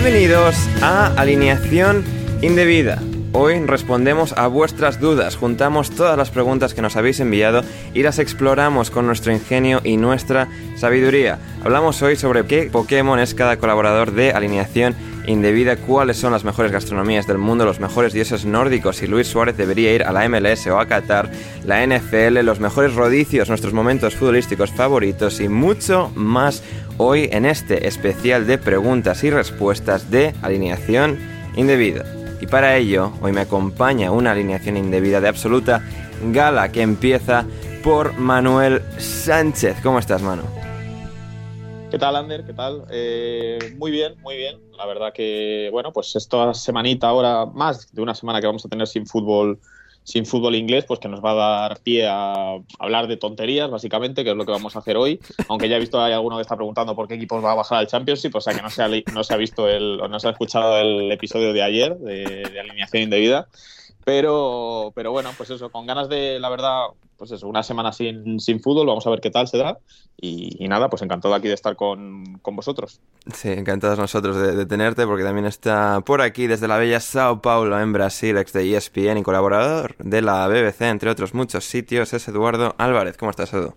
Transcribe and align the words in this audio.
Bienvenidos 0.00 0.54
a 0.80 1.06
Alineación 1.20 2.04
Indebida. 2.40 3.02
Hoy 3.32 3.58
respondemos 3.66 4.32
a 4.34 4.46
vuestras 4.46 5.00
dudas, 5.00 5.34
juntamos 5.34 5.90
todas 5.90 6.16
las 6.16 6.30
preguntas 6.30 6.72
que 6.72 6.82
nos 6.82 6.94
habéis 6.94 7.18
enviado 7.18 7.64
y 7.94 8.04
las 8.04 8.20
exploramos 8.20 8.92
con 8.92 9.08
nuestro 9.08 9.32
ingenio 9.32 9.80
y 9.82 9.96
nuestra 9.96 10.46
sabiduría. 10.76 11.40
Hablamos 11.64 12.00
hoy 12.02 12.14
sobre 12.14 12.46
qué 12.46 12.70
Pokémon 12.70 13.18
es 13.18 13.34
cada 13.34 13.56
colaborador 13.56 14.12
de 14.12 14.30
Alineación 14.30 14.94
Indebida, 14.94 15.07
cuáles 15.86 16.16
son 16.16 16.32
las 16.32 16.44
mejores 16.44 16.72
gastronomías 16.72 17.26
del 17.26 17.38
mundo, 17.38 17.64
los 17.64 17.80
mejores 17.80 18.12
dioses 18.12 18.44
nórdicos, 18.44 18.96
si 18.96 19.06
Luis 19.06 19.26
Suárez 19.26 19.56
debería 19.56 19.94
ir 19.94 20.02
a 20.04 20.12
la 20.12 20.28
MLS 20.28 20.66
o 20.68 20.78
a 20.78 20.86
Qatar, 20.86 21.30
la 21.64 21.86
NFL, 21.86 22.40
los 22.44 22.60
mejores 22.60 22.94
rodicios, 22.94 23.48
nuestros 23.48 23.74
momentos 23.74 24.14
futbolísticos 24.14 24.70
favoritos 24.70 25.40
y 25.40 25.48
mucho 25.48 26.10
más 26.14 26.62
hoy 26.96 27.28
en 27.32 27.44
este 27.44 27.88
especial 27.88 28.46
de 28.46 28.58
preguntas 28.58 29.22
y 29.24 29.30
respuestas 29.30 30.10
de 30.10 30.34
alineación 30.40 31.18
indebida. 31.56 32.04
Y 32.40 32.46
para 32.46 32.76
ello, 32.76 33.12
hoy 33.20 33.32
me 33.32 33.42
acompaña 33.42 34.12
una 34.12 34.32
alineación 34.32 34.76
indebida 34.76 35.20
de 35.20 35.28
absoluta 35.28 35.82
gala 36.32 36.70
que 36.70 36.82
empieza 36.82 37.44
por 37.82 38.18
Manuel 38.18 38.82
Sánchez. 38.98 39.76
¿Cómo 39.82 39.98
estás, 39.98 40.22
Manu? 40.22 40.57
¿Qué 41.90 41.98
tal, 41.98 42.16
Ander? 42.16 42.44
¿Qué 42.44 42.52
tal? 42.52 42.84
Eh, 42.90 43.74
muy 43.78 43.90
bien, 43.90 44.20
muy 44.20 44.36
bien. 44.36 44.60
La 44.76 44.84
verdad 44.84 45.10
que, 45.10 45.70
bueno, 45.72 45.90
pues 45.90 46.14
esta 46.16 46.52
semanita 46.52 47.08
ahora, 47.08 47.46
más 47.46 47.90
de 47.94 48.02
una 48.02 48.14
semana 48.14 48.42
que 48.42 48.46
vamos 48.46 48.62
a 48.66 48.68
tener 48.68 48.86
sin 48.86 49.06
fútbol, 49.06 49.58
sin 50.04 50.26
fútbol 50.26 50.54
inglés, 50.54 50.84
pues 50.84 51.00
que 51.00 51.08
nos 51.08 51.24
va 51.24 51.30
a 51.30 51.34
dar 51.34 51.80
pie 51.80 52.06
a 52.06 52.58
hablar 52.78 53.06
de 53.06 53.16
tonterías, 53.16 53.70
básicamente, 53.70 54.22
que 54.22 54.32
es 54.32 54.36
lo 54.36 54.44
que 54.44 54.52
vamos 54.52 54.76
a 54.76 54.80
hacer 54.80 54.98
hoy. 54.98 55.18
Aunque 55.48 55.70
ya 55.70 55.76
he 55.76 55.80
visto 55.80 55.98
hay 55.98 56.12
alguno 56.12 56.36
que 56.36 56.42
está 56.42 56.56
preguntando 56.56 56.94
por 56.94 57.08
qué 57.08 57.14
equipos 57.14 57.42
va 57.42 57.52
a 57.52 57.54
bajar 57.54 57.78
al 57.78 57.86
Championship, 57.86 58.34
o 58.34 58.40
sea 58.42 58.52
que 58.52 58.60
no 58.60 58.68
se 58.68 58.82
ha, 59.32 59.36
visto 59.38 59.66
el, 59.66 59.98
o 59.98 60.08
no 60.08 60.20
se 60.20 60.28
ha 60.28 60.32
escuchado 60.32 60.76
el 60.76 61.10
episodio 61.10 61.54
de 61.54 61.62
ayer 61.62 61.96
de 61.96 62.60
alineación 62.60 63.04
indebida. 63.04 63.48
Pero, 64.08 64.90
pero 64.94 65.12
bueno, 65.12 65.32
pues 65.36 65.50
eso, 65.50 65.68
con 65.68 65.84
ganas 65.84 66.08
de, 66.08 66.40
la 66.40 66.48
verdad, 66.48 66.84
pues 67.18 67.30
eso, 67.30 67.46
una 67.46 67.62
semana 67.62 67.92
sin, 67.92 68.40
sin 68.40 68.58
fútbol, 68.58 68.86
vamos 68.86 69.06
a 69.06 69.10
ver 69.10 69.20
qué 69.20 69.30
tal 69.30 69.46
se 69.48 69.58
da. 69.58 69.76
Y, 70.18 70.64
y 70.64 70.66
nada, 70.66 70.88
pues 70.88 71.02
encantado 71.02 71.34
aquí 71.34 71.46
de 71.46 71.52
estar 71.52 71.76
con, 71.76 72.38
con 72.40 72.56
vosotros. 72.56 73.02
Sí, 73.34 73.50
encantados 73.50 73.98
nosotros 73.98 74.34
de, 74.36 74.56
de 74.56 74.64
tenerte 74.64 75.06
porque 75.06 75.24
también 75.24 75.44
está 75.44 76.00
por 76.00 76.22
aquí 76.22 76.46
desde 76.46 76.68
la 76.68 76.78
bella 76.78 77.00
Sao 77.00 77.42
Paulo 77.42 77.78
en 77.78 77.92
Brasil, 77.92 78.38
ex 78.38 78.54
de 78.54 78.74
ESPN 78.74 79.18
y 79.18 79.22
colaborador 79.22 79.94
de 79.98 80.22
la 80.22 80.48
BBC, 80.48 80.88
entre 80.88 81.10
otros 81.10 81.34
muchos 81.34 81.66
sitios, 81.66 82.14
es 82.14 82.26
Eduardo 82.28 82.74
Álvarez. 82.78 83.18
¿Cómo 83.18 83.28
estás, 83.30 83.52
Edu? 83.52 83.74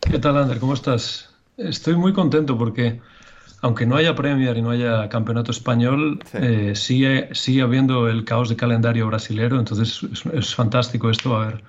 ¿Qué 0.00 0.18
tal, 0.18 0.38
Ander? 0.38 0.58
¿Cómo 0.58 0.72
estás? 0.72 1.34
Estoy 1.58 1.96
muy 1.96 2.14
contento 2.14 2.56
porque, 2.56 2.98
aunque 3.62 3.86
no 3.86 3.96
haya 3.96 4.14
Premier 4.14 4.56
y 4.56 4.62
no 4.62 4.70
haya 4.70 5.08
campeonato 5.08 5.50
español, 5.50 6.20
Sí. 6.24 6.38
eh, 6.40 6.74
sigue, 6.74 7.28
sigue 7.32 7.62
habiendo 7.62 8.08
el 8.08 8.24
caos 8.24 8.48
de 8.48 8.56
calendario 8.56 9.06
brasilero, 9.06 9.58
entonces 9.58 10.02
es, 10.12 10.26
es 10.26 10.54
fantástico 10.54 11.10
esto, 11.10 11.36
a 11.36 11.46
ver, 11.46 11.62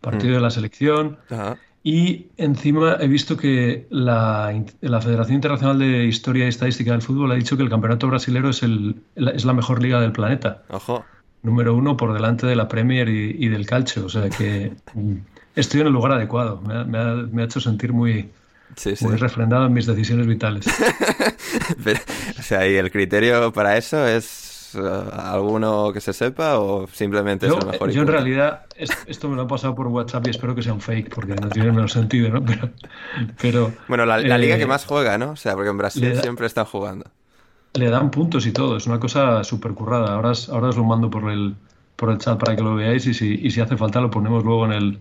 partido 0.00 0.34
de 0.34 0.40
la 0.40 0.50
selección. 0.50 1.18
Ajá. 1.30 1.56
Y 1.84 2.26
encima 2.36 2.96
he 3.00 3.08
visto 3.08 3.36
que 3.36 3.86
la, 3.90 4.54
la 4.82 5.00
Federación 5.00 5.34
Internacional 5.34 5.80
de 5.80 6.04
Historia 6.06 6.44
y 6.44 6.48
Estadística 6.48 6.92
del 6.92 7.02
Fútbol 7.02 7.32
ha 7.32 7.34
dicho 7.34 7.56
que 7.56 7.64
el 7.64 7.68
campeonato 7.70 8.06
brasilero 8.06 8.50
es, 8.50 8.62
el, 8.62 9.02
es 9.16 9.44
la 9.44 9.52
mejor 9.52 9.82
liga 9.82 10.00
del 10.00 10.12
planeta. 10.12 10.62
Ojo. 10.68 11.04
Número 11.42 11.74
uno 11.74 11.96
por 11.96 12.12
delante 12.12 12.46
de 12.46 12.54
la 12.54 12.68
Premier 12.68 13.08
y, 13.08 13.34
y 13.36 13.48
del 13.48 13.66
Calcio. 13.66 14.06
O 14.06 14.08
sea 14.08 14.30
que 14.30 14.74
mm, 14.94 15.14
estoy 15.56 15.80
en 15.80 15.88
el 15.88 15.92
lugar 15.92 16.12
adecuado. 16.12 16.60
Me 16.64 16.72
ha, 16.74 16.84
me 16.84 16.98
ha- 16.98 17.14
me 17.32 17.42
ha 17.42 17.44
hecho 17.46 17.58
sentir 17.58 17.92
muy, 17.92 18.30
Sí, 18.76 18.96
sí. 18.96 19.04
muy 19.04 19.16
refrendado 19.16 19.66
en 19.66 19.72
mis 19.72 19.86
decisiones 19.86 20.26
vitales. 20.26 20.64
Pero, 21.84 22.00
o 22.38 22.42
sea, 22.42 22.66
¿y 22.68 22.74
el 22.76 22.90
criterio 22.90 23.52
para 23.52 23.76
eso 23.76 24.06
es 24.06 24.74
eh, 24.74 24.80
alguno 25.12 25.92
que 25.92 26.00
se 26.00 26.12
sepa 26.12 26.58
o 26.58 26.86
simplemente 26.92 27.46
Yo, 27.46 27.58
es 27.58 27.64
el 27.64 27.70
mejor 27.70 27.90
yo 27.90 28.02
en 28.02 28.08
realidad, 28.08 28.62
es- 28.76 28.90
esto 29.06 29.28
me 29.28 29.36
lo 29.36 29.42
han 29.42 29.48
pasado 29.48 29.74
por 29.74 29.86
WhatsApp 29.88 30.26
y 30.26 30.30
espero 30.30 30.54
que 30.54 30.62
sea 30.62 30.72
un 30.72 30.80
fake 30.80 31.14
porque 31.14 31.34
no 31.34 31.48
tiene 31.50 31.70
menos 31.72 31.92
sentido, 31.92 32.30
¿no? 32.30 32.42
Pero, 32.46 32.70
pero 33.40 33.72
Bueno, 33.88 34.06
la, 34.06 34.18
la 34.18 34.38
liga 34.38 34.56
eh, 34.56 34.58
que 34.58 34.66
más 34.66 34.84
juega, 34.86 35.18
¿no? 35.18 35.32
O 35.32 35.36
sea, 35.36 35.54
porque 35.54 35.70
en 35.70 35.78
Brasil 35.78 36.14
da- 36.14 36.22
siempre 36.22 36.46
están 36.46 36.64
jugando. 36.64 37.04
le 37.74 37.90
dan 37.90 38.10
puntos 38.10 38.46
y 38.46 38.52
todo. 38.52 38.76
Es 38.78 38.86
una 38.86 38.98
cosa 39.00 39.44
súper 39.44 39.72
currada. 39.72 40.14
Ahora, 40.14 40.30
os- 40.30 40.48
ahora 40.48 40.68
os 40.68 40.76
lo 40.76 40.84
mando 40.84 41.10
por 41.10 41.30
el, 41.30 41.54
por 41.96 42.10
el 42.10 42.18
chat 42.18 42.38
para 42.38 42.56
que 42.56 42.62
lo 42.62 42.74
veáis 42.74 43.06
y 43.06 43.12
si, 43.14 43.34
y 43.42 43.50
si 43.50 43.60
hace 43.60 43.76
falta 43.76 44.00
lo 44.00 44.10
ponemos 44.10 44.42
luego 44.44 44.64
en 44.66 44.72
el... 44.72 44.98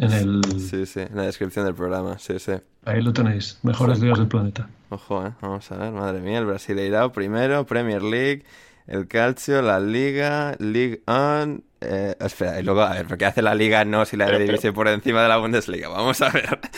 En 0.00 0.12
el 0.12 0.60
Sí, 0.60 0.86
sí, 0.86 1.00
en 1.00 1.16
la 1.16 1.22
descripción 1.22 1.64
del 1.64 1.74
programa, 1.74 2.18
sí, 2.18 2.38
sí. 2.38 2.52
ahí 2.84 3.02
lo 3.02 3.12
tenéis. 3.12 3.58
Mejores 3.62 4.00
ligas 4.00 4.18
del 4.18 4.28
planeta. 4.28 4.68
Ojo, 4.90 5.26
eh. 5.26 5.32
Vamos 5.40 5.70
a 5.72 5.76
ver, 5.76 5.92
madre 5.92 6.20
mía, 6.20 6.38
el 6.38 6.46
Brasileirao 6.46 7.12
primero, 7.12 7.66
Premier 7.66 8.02
League, 8.02 8.44
el 8.86 9.06
Calcio, 9.08 9.60
la 9.62 9.80
Liga, 9.80 10.54
League 10.58 11.02
On. 11.06 11.62
eh, 11.80 12.16
espera, 12.20 12.58
y 12.58 12.62
luego, 12.62 12.80
a 12.80 12.94
ver, 12.94 13.06
¿por 13.06 13.18
qué 13.18 13.26
hace 13.26 13.42
la 13.42 13.54
Liga 13.54 13.84
no 13.84 14.04
si 14.04 14.16
la 14.16 14.26
Pero- 14.26 14.38
divise 14.38 14.72
por 14.72 14.88
encima 14.88 15.22
de 15.22 15.28
la 15.28 15.36
Bundesliga? 15.36 15.88
Vamos 15.88 16.20
a 16.22 16.30
ver. 16.30 16.58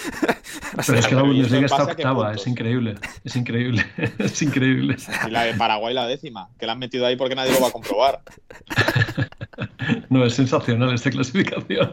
O 0.79 0.83
sea, 0.83 0.95
Pero 0.95 0.99
es 1.01 1.07
que 1.09 1.15
la 1.17 1.21
pero 1.23 1.33
¿y 1.33 1.37
Bundesliga 1.37 1.67
está 1.67 1.83
octava, 1.85 2.33
es 2.35 2.47
increíble. 2.47 2.95
Es 3.25 3.35
increíble. 3.35 3.85
Es 4.19 4.41
increíble. 4.43 4.97
Y 5.27 5.31
la 5.31 5.43
de 5.45 5.55
Paraguay 5.55 5.95
la 5.95 6.07
décima, 6.07 6.49
que 6.59 6.67
la 6.67 6.73
han 6.73 6.79
metido 6.79 7.07
ahí 7.07 7.17
porque 7.17 7.35
nadie 7.35 7.53
lo 7.53 7.61
va 7.61 7.69
a 7.69 7.73
comprobar. 7.73 8.21
No, 10.11 10.25
es 10.25 10.35
sensacional 10.35 10.93
esta 10.95 11.11
clasificación. 11.11 11.91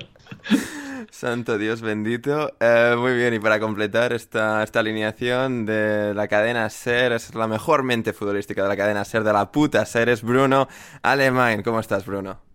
Santo 1.11 1.57
Dios 1.57 1.81
bendito. 1.81 2.53
Eh, 2.59 2.95
muy 2.97 3.15
bien, 3.15 3.33
y 3.33 3.39
para 3.39 3.59
completar 3.59 4.13
esta, 4.13 4.63
esta 4.63 4.79
alineación 4.79 5.65
de 5.65 6.13
la 6.13 6.27
cadena 6.27 6.69
SER, 6.69 7.13
es 7.13 7.33
la 7.35 7.47
mejor 7.47 7.83
mente 7.83 8.13
futbolística 8.13 8.63
de 8.63 8.69
la 8.69 8.77
cadena 8.77 9.05
SER, 9.05 9.23
de 9.23 9.33
la 9.33 9.51
puta 9.51 9.85
SER, 9.85 10.09
es 10.09 10.21
Bruno 10.21 10.67
Alemán. 11.01 11.63
¿Cómo 11.63 11.79
estás, 11.79 12.05
Bruno? 12.05 12.46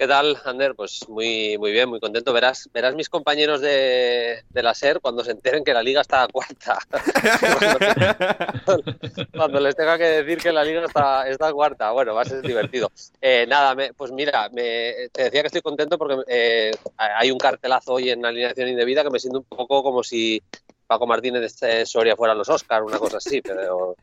¿Qué 0.00 0.08
tal, 0.08 0.38
Ander? 0.46 0.74
Pues 0.74 1.06
muy, 1.10 1.58
muy 1.58 1.72
bien, 1.72 1.86
muy 1.86 2.00
contento. 2.00 2.32
Verás, 2.32 2.70
verás 2.72 2.94
mis 2.94 3.10
compañeros 3.10 3.60
de, 3.60 4.42
la 4.50 4.74
SER 4.74 4.98
cuando 4.98 5.22
se 5.22 5.32
enteren 5.32 5.62
que 5.62 5.74
la 5.74 5.82
liga 5.82 6.00
está 6.00 6.26
cuarta. 6.28 6.78
cuando, 9.36 9.60
les 9.60 9.76
tenga 9.76 9.98
que 9.98 10.04
decir 10.04 10.38
que 10.38 10.52
la 10.52 10.64
liga 10.64 10.86
está, 10.86 11.28
está 11.28 11.52
cuarta. 11.52 11.90
Bueno, 11.90 12.14
va 12.14 12.22
a 12.22 12.24
ser 12.24 12.40
divertido. 12.40 12.90
Eh, 13.20 13.44
nada, 13.46 13.76
pues 13.94 14.10
mira, 14.10 14.48
te 14.48 15.10
decía 15.12 15.42
que 15.42 15.48
estoy 15.48 15.60
contento 15.60 15.98
porque 15.98 16.16
eh, 16.28 16.70
hay 16.96 17.30
un 17.30 17.38
cartelazo 17.38 17.92
hoy 17.92 18.08
en 18.08 18.24
alineación 18.24 18.68
indebida 18.68 19.02
que 19.02 19.10
me 19.10 19.20
siento 19.20 19.40
un 19.40 19.44
poco 19.44 19.82
como 19.82 20.02
si 20.02 20.42
Paco 20.86 21.06
Martínez 21.06 21.60
de 21.60 21.84
Soria 21.84 22.16
fuera 22.16 22.34
los 22.34 22.48
Oscars, 22.48 22.86
una 22.86 22.98
cosa 22.98 23.18
así, 23.18 23.42
pero 23.42 23.96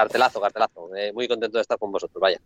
cartelazo, 0.00 0.40
cartelazo. 0.40 0.96
Eh, 0.96 1.12
muy 1.12 1.28
contento 1.28 1.58
de 1.58 1.62
estar 1.62 1.78
con 1.78 1.92
vosotros, 1.92 2.20
vaya. 2.20 2.40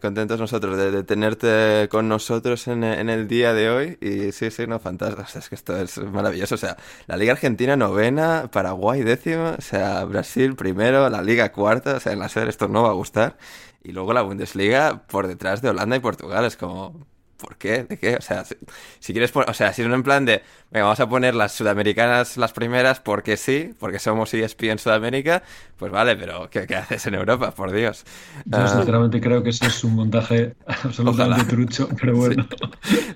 contentos 0.00 0.38
nosotros 0.38 0.76
de, 0.76 1.02
tenerte 1.04 1.88
con 1.90 2.08
nosotros 2.08 2.66
en, 2.68 2.84
el 2.84 3.28
día 3.28 3.52
de 3.52 3.70
hoy. 3.70 3.98
Y 4.00 4.32
sí, 4.32 4.50
sí, 4.50 4.66
no, 4.66 4.78
fantástico. 4.78 5.38
es 5.38 5.48
que 5.48 5.54
esto 5.54 5.76
es 5.76 5.98
maravilloso. 5.98 6.54
O 6.54 6.58
sea, 6.58 6.76
la 7.06 7.16
Liga 7.16 7.32
Argentina 7.32 7.76
novena, 7.76 8.48
Paraguay 8.52 9.02
décima, 9.02 9.56
o 9.58 9.62
sea, 9.62 10.04
Brasil 10.04 10.54
primero, 10.56 11.08
la 11.08 11.22
Liga 11.22 11.52
cuarta. 11.52 11.96
O 11.96 12.00
sea, 12.00 12.12
en 12.12 12.18
la 12.18 12.28
serie 12.28 12.50
esto 12.50 12.68
no 12.68 12.82
va 12.82 12.90
a 12.90 12.94
gustar. 12.94 13.36
Y 13.82 13.92
luego 13.92 14.12
la 14.12 14.22
Bundesliga 14.22 15.04
por 15.06 15.26
detrás 15.26 15.62
de 15.62 15.70
Holanda 15.70 15.96
y 15.96 16.00
Portugal. 16.00 16.44
Es 16.44 16.56
como, 16.56 17.06
¿Por 17.40 17.56
qué? 17.56 17.84
¿De 17.84 17.98
qué? 17.98 18.16
O 18.16 18.20
sea, 18.20 18.44
si, 18.44 19.12
quieres, 19.12 19.32
o 19.34 19.54
sea, 19.54 19.72
si 19.72 19.82
no 19.82 19.94
en 19.94 20.02
plan 20.02 20.24
de, 20.24 20.42
venga, 20.70 20.84
vamos 20.84 21.00
a 21.00 21.08
poner 21.08 21.34
las 21.34 21.52
sudamericanas 21.52 22.36
las 22.36 22.52
primeras 22.52 23.00
porque 23.00 23.36
sí, 23.36 23.74
porque 23.78 23.98
somos 23.98 24.32
ESP 24.32 24.64
en 24.64 24.78
Sudamérica, 24.78 25.42
pues 25.78 25.90
vale, 25.90 26.16
pero 26.16 26.48
¿qué, 26.50 26.66
haces 26.76 27.06
en 27.06 27.14
Europa? 27.14 27.52
Por 27.52 27.72
Dios. 27.72 28.04
Yo 28.44 28.58
ah. 28.58 28.68
sinceramente 28.68 29.20
creo 29.20 29.42
que 29.42 29.50
eso 29.50 29.66
es 29.66 29.82
un 29.82 29.94
montaje 29.94 30.54
absolutamente 30.66 31.44
trucho, 31.44 31.88
pero 32.00 32.16
bueno. 32.16 32.46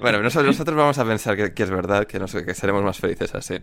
Bueno, 0.00 0.23
nosotros, 0.23 0.75
vamos 0.75 0.99
a 0.99 1.05
pensar 1.05 1.53
que, 1.53 1.62
es 1.62 1.70
verdad, 1.70 2.06
que, 2.06 2.19
que 2.19 2.55
seremos 2.55 2.82
más 2.82 2.99
felices 2.99 3.35
así. 3.35 3.56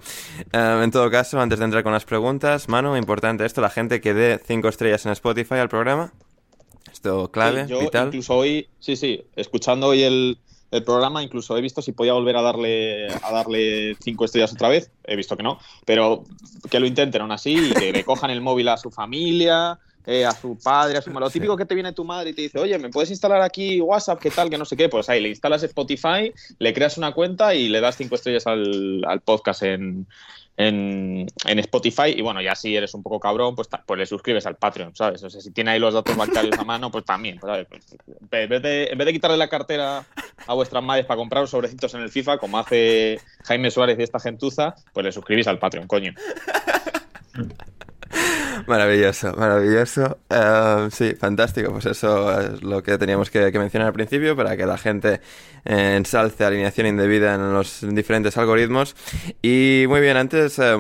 Ah, 0.54 0.81
en 0.84 0.92
todo 0.92 1.10
caso, 1.12 1.40
antes 1.40 1.60
de 1.60 1.66
entrar 1.66 1.84
con 1.84 1.94
las 1.94 2.06
preguntas, 2.06 2.69
Manu, 2.69 2.96
importante 2.96 3.46
esto, 3.46 3.62
la 3.62 3.69
gente 3.69 4.02
que 4.02 4.14
dé 4.14 4.40
cinco 4.46 4.68
estrellas 4.68 5.06
en 5.06 5.12
Spotify 5.12 5.56
al 5.56 5.69
programa. 5.69 6.12
Esto 6.92 7.32
clave, 7.32 7.66
yo 7.68 7.80
vital. 7.80 8.08
Incluso 8.08 8.36
hoy, 8.36 8.68
sí, 8.80 8.96
sí, 8.96 9.24
escuchando 9.36 9.88
hoy 9.88 10.04
el, 10.04 10.38
el 10.72 10.84
programa, 10.84 11.24
incluso 11.24 11.58
he 11.58 11.62
visto 11.62 11.82
si 11.82 11.92
podía 11.92 12.14
volver 12.14 12.38
a 12.38 12.42
darle 12.42 13.08
a 13.08 13.32
darle 13.32 13.96
cinco 14.02 14.26
estrellas 14.26 14.54
otra 14.54 14.70
vez, 14.70 14.92
he 15.04 15.16
visto 15.16 15.36
que 15.38 15.44
no, 15.44 15.60
pero 15.86 16.24
que 16.70 16.80
lo 16.80 16.86
intenten 16.86 17.22
aún 17.22 17.32
así 17.32 17.54
y 17.54 17.72
que 17.74 17.92
le 17.92 18.04
cojan 18.04 18.32
el 18.32 18.42
móvil 18.42 18.70
a 18.70 18.78
su 18.78 18.92
familia, 18.92 19.80
eh, 20.06 20.25
a 20.25 20.31
su 20.31 20.57
padre, 20.57 20.98
a 20.98 21.01
su 21.01 21.09
madre. 21.09 21.25
Lo 21.25 21.31
típico 21.31 21.57
que 21.57 21.65
te 21.65 21.75
viene 21.75 21.94
tu 21.94 22.03
madre 22.03 22.31
y 22.31 22.33
te 22.33 22.42
dice, 22.44 22.59
oye, 22.59 22.77
¿me 22.80 22.89
puedes 22.89 23.09
instalar 23.12 23.42
aquí 23.42 23.80
WhatsApp? 23.81 24.19
¿Qué 24.19 24.31
tal? 24.31 24.50
Que 24.50 24.57
no 24.57 24.65
sé 24.65 24.75
qué. 24.75 24.89
Pues 24.89 25.09
ahí 25.09 25.21
le 25.21 25.30
instalas 25.30 25.63
Spotify, 25.63 26.31
le 26.59 26.74
creas 26.74 26.98
una 26.98 27.13
cuenta 27.13 27.53
y 27.53 27.69
le 27.69 27.81
das 27.81 27.98
cinco 27.98 28.15
estrellas 28.15 28.48
al, 28.48 29.03
al 29.06 29.21
podcast 29.21 29.63
en, 29.63 30.07
en, 30.57 31.27
Spotify. 31.59 32.13
Y 32.15 32.21
bueno, 32.21 32.42
ya 32.42 32.56
si 32.56 32.75
eres 32.75 32.94
un 32.94 33.03
poco 33.03 33.19
cabrón, 33.19 33.56
pues, 33.56 33.68
pues 33.86 33.98
le 33.98 34.06
suscribes 34.06 34.45
al 34.45 34.56
Patreon, 34.56 34.95
¿sabes? 34.95 35.24
O 35.24 35.30
sea, 35.30 35.42
si 35.42 35.51
tiene 35.51 35.71
ahí 35.71 35.80
los 35.80 35.94
datos 35.94 36.15
bancarios 36.15 36.57
a 36.57 36.63
mano, 36.63 36.92
pues 36.92 37.06
también. 37.06 37.39
Pues, 37.39 37.68
pues, 37.68 37.86
en, 38.19 38.50
vez 38.50 38.62
de, 38.62 38.86
en 38.86 38.97
vez 38.97 39.06
de 39.06 39.13
quitarle 39.13 39.38
la 39.38 39.50
cartera 39.50 40.06
a 40.47 40.54
vuestras 40.54 40.83
madres 40.83 41.06
para 41.06 41.18
comprar 41.18 41.47
sobrecitos 41.47 41.94
en 41.94 42.01
el 42.01 42.09
FIFA, 42.09 42.38
como 42.38 42.57
hace 42.57 43.19
Jaime 43.45 43.71
Suárez 43.71 43.97
y 44.00 44.04
esta 44.04 44.19
gentuza, 44.19 44.75
pues 44.94 45.06
le 45.06 45.12
suscribís 45.12 45.47
al 45.47 45.59
Patreon, 45.59 45.88
coño. 45.88 46.13
Maravilloso, 48.68 49.34
maravilloso. 49.36 50.18
Eh, 50.30 50.88
sí, 50.92 51.16
fantástico. 51.16 51.72
Pues 51.72 51.86
eso 51.86 52.40
es 52.40 52.62
lo 52.62 52.81
que 52.84 52.98
teníamos 52.98 53.30
que, 53.30 53.52
mencionar 53.58 53.88
al 53.88 53.94
principio 53.94 54.36
para 54.36 54.58
que 54.58 54.66
la 54.66 54.78
gente 54.78 55.22
eh, 55.66 55.96
ensalce 55.98 56.44
alineación 56.44 56.88
indebida 56.88 57.36
en 57.36 57.54
los 57.54 57.86
diferentes 57.90 58.38
algoritmos. 58.38 58.96
Y 59.42 59.86
muy 59.88 60.02
bien, 60.02 60.18
antes 60.18 60.60
eh, 60.60 60.78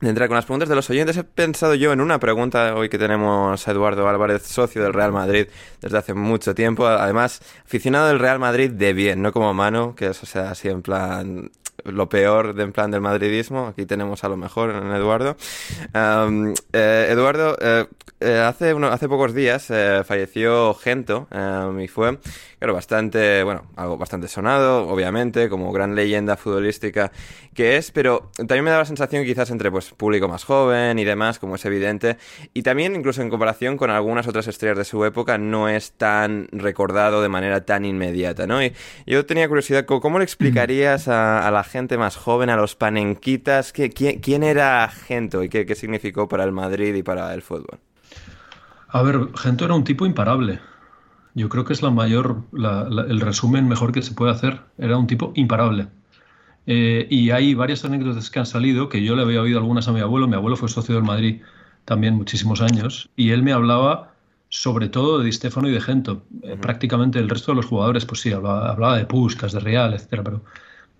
de 0.00 0.08
entrar 0.08 0.28
con 0.28 0.36
las 0.36 0.44
preguntas 0.44 0.68
de 0.68 0.74
los 0.74 0.90
oyentes, 0.90 1.16
he 1.16 1.24
pensado 1.24 1.74
yo 1.74 1.92
en 1.92 2.00
una 2.00 2.18
pregunta 2.18 2.74
hoy 2.74 2.88
que 2.88 2.98
tenemos 2.98 3.66
a 3.66 3.70
Eduardo 3.70 4.08
Álvarez, 4.08 4.42
socio 4.42 4.82
del 4.82 4.92
Real 4.92 5.12
Madrid 5.12 5.46
desde 5.80 5.98
hace 5.98 6.14
mucho 6.14 6.54
tiempo. 6.54 6.86
Además, 6.86 7.40
aficionado 7.64 8.08
del 8.08 8.18
Real 8.18 8.38
Madrid 8.38 8.70
de 8.70 8.92
bien, 8.92 9.22
no 9.22 9.32
como 9.32 9.54
mano, 9.54 9.94
que 9.94 10.06
es, 10.08 10.22
o 10.22 10.26
sea, 10.26 10.50
así 10.50 10.68
en 10.68 10.82
plan 10.82 11.50
lo 11.92 12.08
peor 12.08 12.54
de, 12.54 12.62
en 12.64 12.72
plan 12.72 12.90
del 12.90 13.00
madridismo. 13.00 13.68
Aquí 13.68 13.86
tenemos 13.86 14.24
a 14.24 14.28
lo 14.28 14.36
mejor 14.36 14.70
en 14.70 14.92
Eduardo. 14.92 15.36
Eh, 16.72 17.06
Eduardo, 17.10 17.56
eh, 17.60 17.86
eh, 18.20 18.38
hace, 18.38 18.74
uno, 18.74 18.88
hace 18.88 19.08
pocos 19.08 19.34
días 19.34 19.72
falleció 20.04 20.74
Gento 20.74 21.28
y 21.78 21.88
fue 21.88 22.18
claro, 22.58 22.74
bastante, 22.74 23.42
bueno, 23.42 23.66
algo 23.76 23.98
bastante 23.98 24.28
sonado, 24.28 24.88
obviamente, 24.88 25.48
como 25.48 25.72
gran 25.72 25.94
leyenda 25.94 26.36
futbolística 26.36 27.12
que 27.54 27.76
es, 27.76 27.90
pero 27.90 28.30
también 28.36 28.64
me 28.64 28.70
da 28.70 28.78
la 28.78 28.84
sensación 28.84 29.24
quizás 29.24 29.50
entre 29.50 29.70
pues 29.70 29.90
público 29.90 30.28
más 30.28 30.44
joven 30.44 30.98
y 30.98 31.04
demás, 31.04 31.38
como 31.38 31.56
es 31.56 31.64
evidente, 31.64 32.16
y 32.54 32.62
también 32.62 32.94
incluso 32.94 33.22
en 33.22 33.30
comparación 33.30 33.76
con 33.76 33.90
algunas 33.90 34.28
otras 34.28 34.46
estrellas 34.46 34.78
de 34.78 34.84
su 34.84 35.04
época 35.04 35.38
no 35.38 35.68
es 35.68 35.92
tan 35.92 36.48
recordado 36.52 37.22
de 37.22 37.28
manera 37.28 37.64
tan 37.64 37.84
inmediata, 37.84 38.46
¿no? 38.46 38.62
Y 38.62 38.72
yo 39.06 39.24
tenía 39.26 39.48
curiosidad, 39.48 39.86
¿cómo 39.86 40.18
le 40.18 40.24
explicarías 40.36 41.08
a, 41.08 41.50
la 41.50 41.64
gente 41.64 41.96
más 41.98 42.16
joven, 42.16 42.50
a 42.50 42.56
los 42.56 42.76
panenquitas, 42.76 43.72
que, 43.72 43.90
quién, 43.90 44.42
era 44.42 44.88
Gento 44.88 45.42
y 45.42 45.48
qué, 45.48 45.64
qué 45.66 45.74
significó 45.74 46.28
para 46.28 46.44
el 46.44 46.52
Madrid 46.52 46.94
y 46.94 47.02
para 47.02 47.32
el 47.32 47.42
fútbol? 47.42 47.85
A 48.88 49.02
ver, 49.02 49.28
Gento 49.34 49.64
era 49.64 49.74
un 49.74 49.84
tipo 49.84 50.06
imparable. 50.06 50.60
Yo 51.34 51.48
creo 51.48 51.64
que 51.64 51.72
es 51.72 51.82
la 51.82 51.90
mayor, 51.90 52.44
el 52.52 53.20
resumen 53.20 53.68
mejor 53.68 53.92
que 53.92 54.02
se 54.02 54.14
puede 54.14 54.32
hacer. 54.32 54.60
Era 54.78 54.96
un 54.96 55.06
tipo 55.06 55.32
imparable. 55.34 55.88
Eh, 56.66 57.06
y 57.10 57.30
hay 57.30 57.54
varias 57.54 57.84
anécdotas 57.84 58.30
que 58.30 58.38
han 58.38 58.46
salido, 58.46 58.88
que 58.88 59.04
yo 59.04 59.16
le 59.16 59.22
había 59.22 59.42
oído 59.42 59.58
algunas 59.58 59.86
a 59.88 59.92
mi 59.92 60.00
abuelo. 60.00 60.28
Mi 60.28 60.36
abuelo 60.36 60.56
fue 60.56 60.68
socio 60.68 60.94
del 60.94 61.04
Madrid 61.04 61.42
también 61.84 62.14
muchísimos 62.14 62.62
años. 62.62 63.10
Y 63.16 63.30
él 63.30 63.42
me 63.42 63.52
hablaba 63.52 64.14
sobre 64.48 64.88
todo 64.88 65.18
de 65.18 65.26
Di 65.26 65.32
Stefano 65.32 65.68
y 65.68 65.72
de 65.72 65.80
Gento. 65.80 66.22
Eh, 66.42 66.56
prácticamente 66.56 67.18
el 67.18 67.28
resto 67.28 67.52
de 67.52 67.56
los 67.56 67.66
jugadores, 67.66 68.04
pues 68.06 68.20
sí, 68.20 68.32
hablaba, 68.32 68.96
de 68.96 69.06
Puskas, 69.06 69.52
de 69.52 69.60
Real, 69.60 69.94
etcétera, 69.94 70.22
pero, 70.24 70.44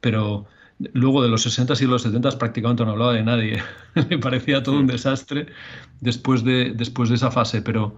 pero 0.00 0.46
luego 0.78 1.22
de 1.22 1.28
los 1.28 1.42
60 1.42 1.74
y 1.80 1.86
los 1.86 2.02
70 2.02 2.38
prácticamente 2.38 2.84
no 2.84 2.92
hablaba 2.92 3.12
de 3.12 3.22
nadie. 3.22 3.62
me 4.10 4.18
parecía 4.18 4.62
todo 4.62 4.78
un 4.78 4.86
desastre 4.86 5.46
después 6.00 6.44
de, 6.44 6.72
después 6.74 7.08
de 7.08 7.16
esa 7.16 7.30
fase, 7.30 7.62
pero 7.62 7.96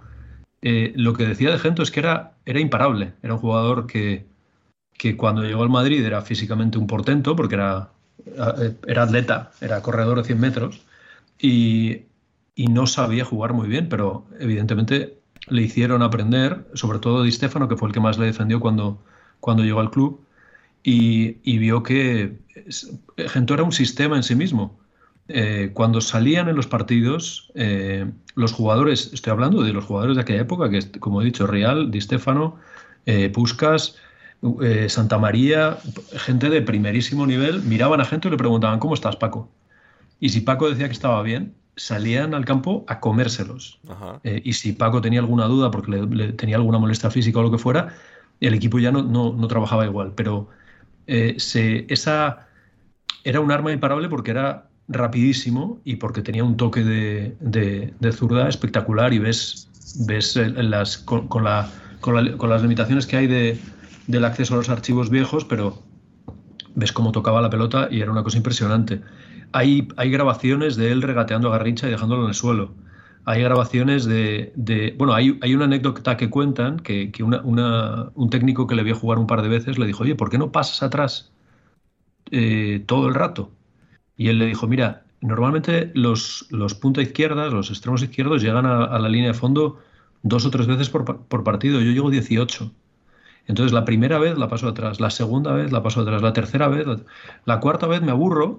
eh, 0.63 0.93
lo 0.97 1.13
que 1.15 1.27
decía 1.27 1.51
de 1.51 1.59
Gento 1.59 1.83
es 1.83 1.91
que 1.91 2.01
era, 2.01 2.37
era 2.45 2.61
imparable. 2.61 3.15
Era 3.23 3.35
un 3.35 3.41
jugador 3.41 3.87
que, 3.87 4.27
que 4.99 5.17
cuando 5.17 5.43
llegó 5.43 5.63
al 5.63 5.71
Madrid 5.71 6.05
era 6.05 6.23
físicamente 6.23 6.79
un 6.79 6.87
portento, 6.87 7.37
porque 7.37 7.57
era, 7.57 7.91
eh, 8.27 8.75
era 8.87 9.03
atleta, 9.05 9.53
era 9.61 9.83
corredor 9.83 10.19
de 10.19 10.25
100 10.25 10.41
metros, 10.41 10.83
y, 11.39 12.03
y, 12.57 12.67
no 12.67 12.87
sabía 12.87 13.25
jugar 13.25 13.53
muy 13.53 13.69
bien, 13.69 13.89
pero 13.89 14.27
evidentemente 14.41 15.21
le 15.49 15.63
hicieron 15.63 16.03
aprender, 16.03 16.67
sobre 16.75 16.99
todo 16.99 17.23
Di 17.23 17.31
Stefano, 17.33 17.69
que 17.69 17.77
fue 17.77 17.89
el 17.89 17.95
que 17.95 18.01
más 18.01 18.19
le 18.19 18.27
defendió 18.27 18.59
cuando, 18.61 19.01
cuando 19.41 19.63
llegó 19.63 19.81
al 19.81 19.91
club, 19.91 20.21
y, 20.83 21.39
y 21.43 21.59
vio 21.59 21.83
que 21.83 22.39
Gento 23.17 23.55
era 23.55 23.63
un 23.63 23.73
sistema 23.73 24.17
en 24.17 24.23
sí 24.23 24.35
mismo. 24.35 24.79
Eh, 25.29 25.73
cuando 25.75 26.01
salían 26.01 26.49
en 26.49 26.57
los 26.57 26.67
partidos, 26.67 27.53
eh, 27.55 28.11
los 28.35 28.53
jugadores, 28.53 29.13
estoy 29.13 29.31
hablando 29.31 29.63
de 29.63 29.75
los 29.75 29.85
jugadores 29.85 30.17
de 30.17 30.23
aquella 30.23 30.41
época, 30.41 30.71
que 30.71 30.91
como 30.99 31.21
he 31.21 31.25
dicho, 31.25 31.47
Real, 31.47 31.91
Di 31.91 32.01
Stefano, 32.01 32.57
eh, 33.05 33.29
Puskas, 33.29 33.97
Santa 34.87 35.19
María, 35.19 35.79
gente 36.13 36.49
de 36.49 36.63
primerísimo 36.63 37.27
nivel, 37.27 37.63
miraban 37.65 38.01
a 38.01 38.05
gente 38.05 38.29
y 38.29 38.31
le 38.31 38.37
preguntaban, 38.37 38.79
¿cómo 38.79 38.95
estás, 38.95 39.17
Paco? 39.17 39.51
Y 40.21 40.29
si 40.29 40.41
Paco 40.41 40.71
decía 40.71 40.87
que 40.87 40.93
estaba 40.93 41.21
bien, 41.23 41.55
salían 41.75 42.35
al 42.35 42.45
campo 42.45 42.85
a 42.87 43.01
comérselos. 43.01 43.81
y 44.23 44.53
si 44.53 44.73
Paco 44.73 45.01
tenía 45.01 45.19
alguna 45.19 45.47
duda 45.47 45.73
porque 45.73 45.91
le, 45.91 46.33
tenía 46.35 46.57
alguna 46.57 46.79
molestia 46.79 47.11
física 47.11 47.41
o 47.41 47.43
lo 47.43 47.51
que 47.51 47.59
fuera, 47.59 47.95
el 48.41 48.55
equipo 48.55 48.79
ya 48.79 48.93
no, 48.93 49.03
no, 49.03 49.49
trabajaba 49.49 49.85
igual. 49.85 50.13
Pero 50.15 50.49
se, 51.39 51.87
esa 51.89 52.49
era 53.25 53.41
un 53.41 53.51
arma 53.51 53.73
imparable 53.73 54.09
porque 54.09 54.31
era 54.31 54.69
rapidísimo 54.89 55.81
y 55.85 55.97
porque 55.97 56.23
tenía 56.23 56.45
un 56.45 56.57
toque 56.57 56.83
de, 56.83 57.37
de, 57.41 58.13
zurda 58.13 58.49
espectacular 58.49 59.13
y 59.13 59.19
ves, 59.19 59.69
ves 60.07 60.37
las, 60.37 60.99
con, 60.99 61.45
la, 61.45 61.69
con, 62.01 62.51
las 62.51 62.63
limitaciones 62.63 63.07
que 63.07 63.17
hay 63.17 63.27
de, 63.27 63.59
del 64.07 64.25
acceso 64.25 64.55
a 64.55 64.57
los 64.57 64.69
archivos 64.71 65.11
viejos, 65.11 65.45
pero 65.45 65.83
ves 66.75 66.93
cómo 66.93 67.13
tocaba 67.13 67.43
la 67.43 67.51
pelota 67.51 67.89
y 67.91 68.01
era 68.01 68.11
una 68.11 68.23
cosa 68.23 68.39
impresionante. 68.39 69.03
Hay, 69.53 69.89
hay 69.97 70.11
grabaciones 70.11 70.77
de 70.77 70.91
él 70.91 71.03
regateando 71.03 71.49
a 71.49 71.59
Garrincha 71.59 71.87
y 71.87 71.91
dejándolo 71.91 72.23
en 72.23 72.29
el 72.29 72.35
suelo. 72.35 72.75
Hay 73.29 73.43
grabaciones 73.43 74.07
de... 74.07 74.95
bueno, 74.97 75.13
hay, 75.13 75.39
hay, 75.43 75.55
una 75.55 75.67
anécdota 75.67 76.17
que 76.17 76.31
cuentan 76.31 76.79
que, 76.81 77.13
que 77.13 77.23
un 77.23 78.31
técnico 78.31 78.67
que 78.67 78.75
le 78.75 78.83
vio 78.83 78.97
jugar 78.97 79.19
un 79.19 79.27
par 79.27 79.43
de 79.43 79.49
veces 79.49 79.79
le 79.79 79.87
dijo, 79.87 80.03
oye, 80.03 80.15
¿por 80.15 80.31
qué 80.31 80.39
no 80.39 80.51
pasas 80.51 80.83
atrás 80.83 81.31
eh, 82.31 82.85
todo 82.87 83.09
el 83.09 83.15
rato. 83.15 83.53
Y 84.17 84.29
él 84.29 84.39
le 84.39 84.47
dijo, 84.47 84.67
mira, 84.67 85.05
normalmente 85.21 85.91
los, 85.95 86.47
los 86.51 86.75
punta 86.75 87.03
izquierdas, 87.03 87.53
los 87.53 87.71
extremos 87.71 88.03
izquierdos 88.03 88.43
llegan 88.43 88.67
a, 88.67 88.99
la 88.99 89.09
línea 89.09 89.29
de 89.29 89.35
fondo 89.35 89.79
dos 90.23 90.45
o 90.45 90.51
tres 90.51 90.67
veces 90.67 90.91
por, 90.91 91.05
por, 91.27 91.45
partido. 91.45 91.81
Yo 91.81 91.93
llego 91.93 92.11
18. 92.11 92.73
Entonces 93.47 93.73
la 93.73 93.85
primera 93.85 94.19
vez 94.19 94.37
la 94.37 94.49
paso 94.49 94.69
atrás, 94.69 95.01
la 95.01 95.11
segunda 95.11 95.53
vez 95.53 95.73
la 95.73 95.83
paso 95.83 96.01
atrás, 96.03 96.21
la 96.23 96.33
tercera 96.35 96.69
vez, 96.69 96.87
la, 97.47 97.61
cuarta 97.61 97.87
vez 97.87 98.03
me 98.03 98.11
aburro 98.11 98.59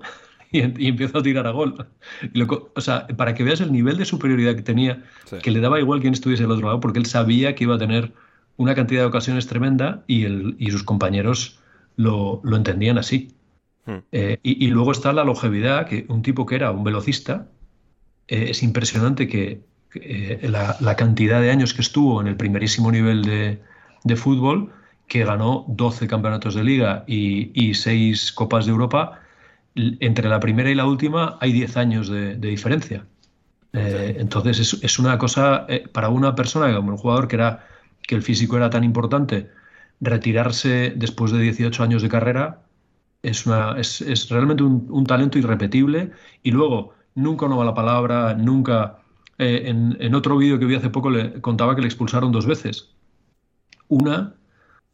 y, 0.77 0.87
empiezo 0.87 1.19
a 1.19 1.23
tirar 1.23 1.47
a 1.47 1.51
gol. 1.51 1.87
o 2.75 2.81
sea, 2.81 3.07
para 3.07 3.33
que 3.33 3.43
veas 3.43 3.61
el 3.61 3.71
nivel 3.71 3.97
de 3.97 4.05
superioridad 4.05 4.55
que 4.55 4.61
tenía, 4.61 5.03
que 5.41 5.51
le 5.51 5.59
daba 5.59 5.79
igual 5.79 6.01
quién 6.01 6.13
estuviese 6.13 6.43
al 6.43 6.51
otro 6.51 6.67
lado, 6.67 6.79
porque 6.79 6.99
él 6.99 7.05
sabía 7.05 7.55
que 7.55 7.65
iba 7.65 7.75
a 7.75 7.79
tener 7.79 8.13
una 8.57 8.75
cantidad 8.75 9.01
de 9.01 9.07
ocasiones 9.07 9.47
tremenda 9.47 10.03
y, 10.07 10.25
el, 10.25 10.55
y 10.59 10.71
sus 10.71 10.83
compañeros 10.83 11.59
lo, 11.95 12.41
lo 12.43 12.57
entendían 12.57 12.97
así. 12.97 13.35
Hmm. 13.85 13.99
Eh, 14.11 14.39
y, 14.43 14.67
luego 14.67 14.91
está 14.91 15.13
la 15.13 15.23
longevidad, 15.23 15.87
que 15.87 16.05
un 16.09 16.21
tipo 16.21 16.45
que 16.45 16.55
era 16.55 16.71
un 16.71 16.83
velocista, 16.83 17.47
eh, 18.27 18.47
es 18.49 18.63
impresionante 18.63 19.27
que, 19.27 19.61
eh, 19.95 20.47
la, 20.49 20.95
cantidad 20.95 21.41
de 21.41 21.51
años 21.51 21.73
que 21.73 21.81
estuvo 21.81 22.21
en 22.21 22.27
el 22.27 22.35
primerísimo 22.35 22.91
nivel 22.91 23.23
de, 23.23 23.61
de 24.03 24.15
fútbol, 24.15 24.71
que 25.07 25.23
ganó 25.23 25.65
12 25.69 26.07
campeonatos 26.07 26.53
de 26.53 26.63
liga 26.63 27.03
y, 27.07 27.51
y 27.53 27.73
6 27.73 28.31
copas 28.33 28.65
de 28.65 28.71
Europa, 28.71 29.21
entre 29.75 30.29
la 30.29 30.39
primera 30.39 30.69
y 30.69 30.75
la 30.75 30.85
última 30.85 31.37
hay 31.39 31.53
10 31.53 31.77
años 31.77 32.09
de, 32.09 32.35
diferencia. 32.35 33.05
entonces 33.73 34.59
es, 34.59 34.83
es, 34.83 34.99
una 34.99 35.17
cosa, 35.17 35.67
para 35.91 36.09
una 36.09 36.35
persona, 36.35 36.75
como 36.75 36.91
un 36.91 36.97
jugador 36.97 37.27
que, 37.27 37.35
era, 37.35 37.67
que 38.01 38.15
el 38.15 38.23
físico 38.23 38.57
era 38.57 38.69
tan 38.69 38.83
importante, 38.83 39.49
retirarse 40.01 40.93
después 40.95 41.31
de 41.31 41.39
18 41.39 41.83
años 41.83 42.01
de 42.01 42.09
carrera 42.09 42.61
es, 43.23 43.45
una, 43.45 43.77
es, 43.77 44.01
es 44.01 44.29
realmente 44.29 44.63
un, 44.63 45.05
talento 45.05 45.37
irrepetible. 45.37 46.11
Y 46.43 46.51
luego, 46.51 46.93
nunca 47.15 47.45
una 47.45 47.55
mala 47.55 47.73
palabra, 47.73 48.33
nunca... 48.33 48.99
Eh, 49.37 49.69
en, 49.69 49.95
en, 50.01 50.15
otro 50.15 50.37
vídeo 50.37 50.59
que 50.59 50.65
vi 50.65 50.75
hace 50.75 50.89
poco 50.89 51.09
le 51.09 51.39
contaba 51.39 51.73
que 51.75 51.81
le 51.81 51.87
expulsaron 51.87 52.31
dos 52.31 52.45
veces. 52.45 52.89
Una 53.87 54.35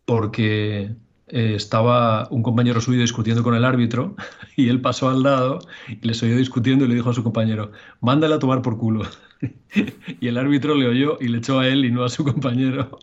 porque 0.05 0.95
eh, 1.27 1.53
estaba 1.55 2.27
un 2.29 2.43
compañero 2.43 2.81
suyo 2.81 3.01
discutiendo 3.01 3.41
con 3.43 3.55
el 3.55 3.65
árbitro 3.65 4.15
y 4.55 4.69
él 4.69 4.81
pasó 4.81 5.09
al 5.09 5.23
lado 5.23 5.59
y 5.87 6.05
les 6.05 6.21
oyó 6.21 6.37
discutiendo 6.37 6.85
y 6.85 6.87
le 6.87 6.95
dijo 6.95 7.09
a 7.09 7.13
su 7.13 7.23
compañero, 7.23 7.71
mándale 8.01 8.35
a 8.35 8.39
tomar 8.39 8.61
por 8.61 8.77
culo. 8.77 9.03
y 10.19 10.27
el 10.27 10.37
árbitro 10.37 10.75
le 10.75 10.87
oyó 10.87 11.17
y 11.19 11.27
le 11.27 11.39
echó 11.39 11.59
a 11.59 11.67
él 11.67 11.85
y 11.85 11.91
no 11.91 12.03
a 12.03 12.09
su 12.09 12.23
compañero. 12.23 12.99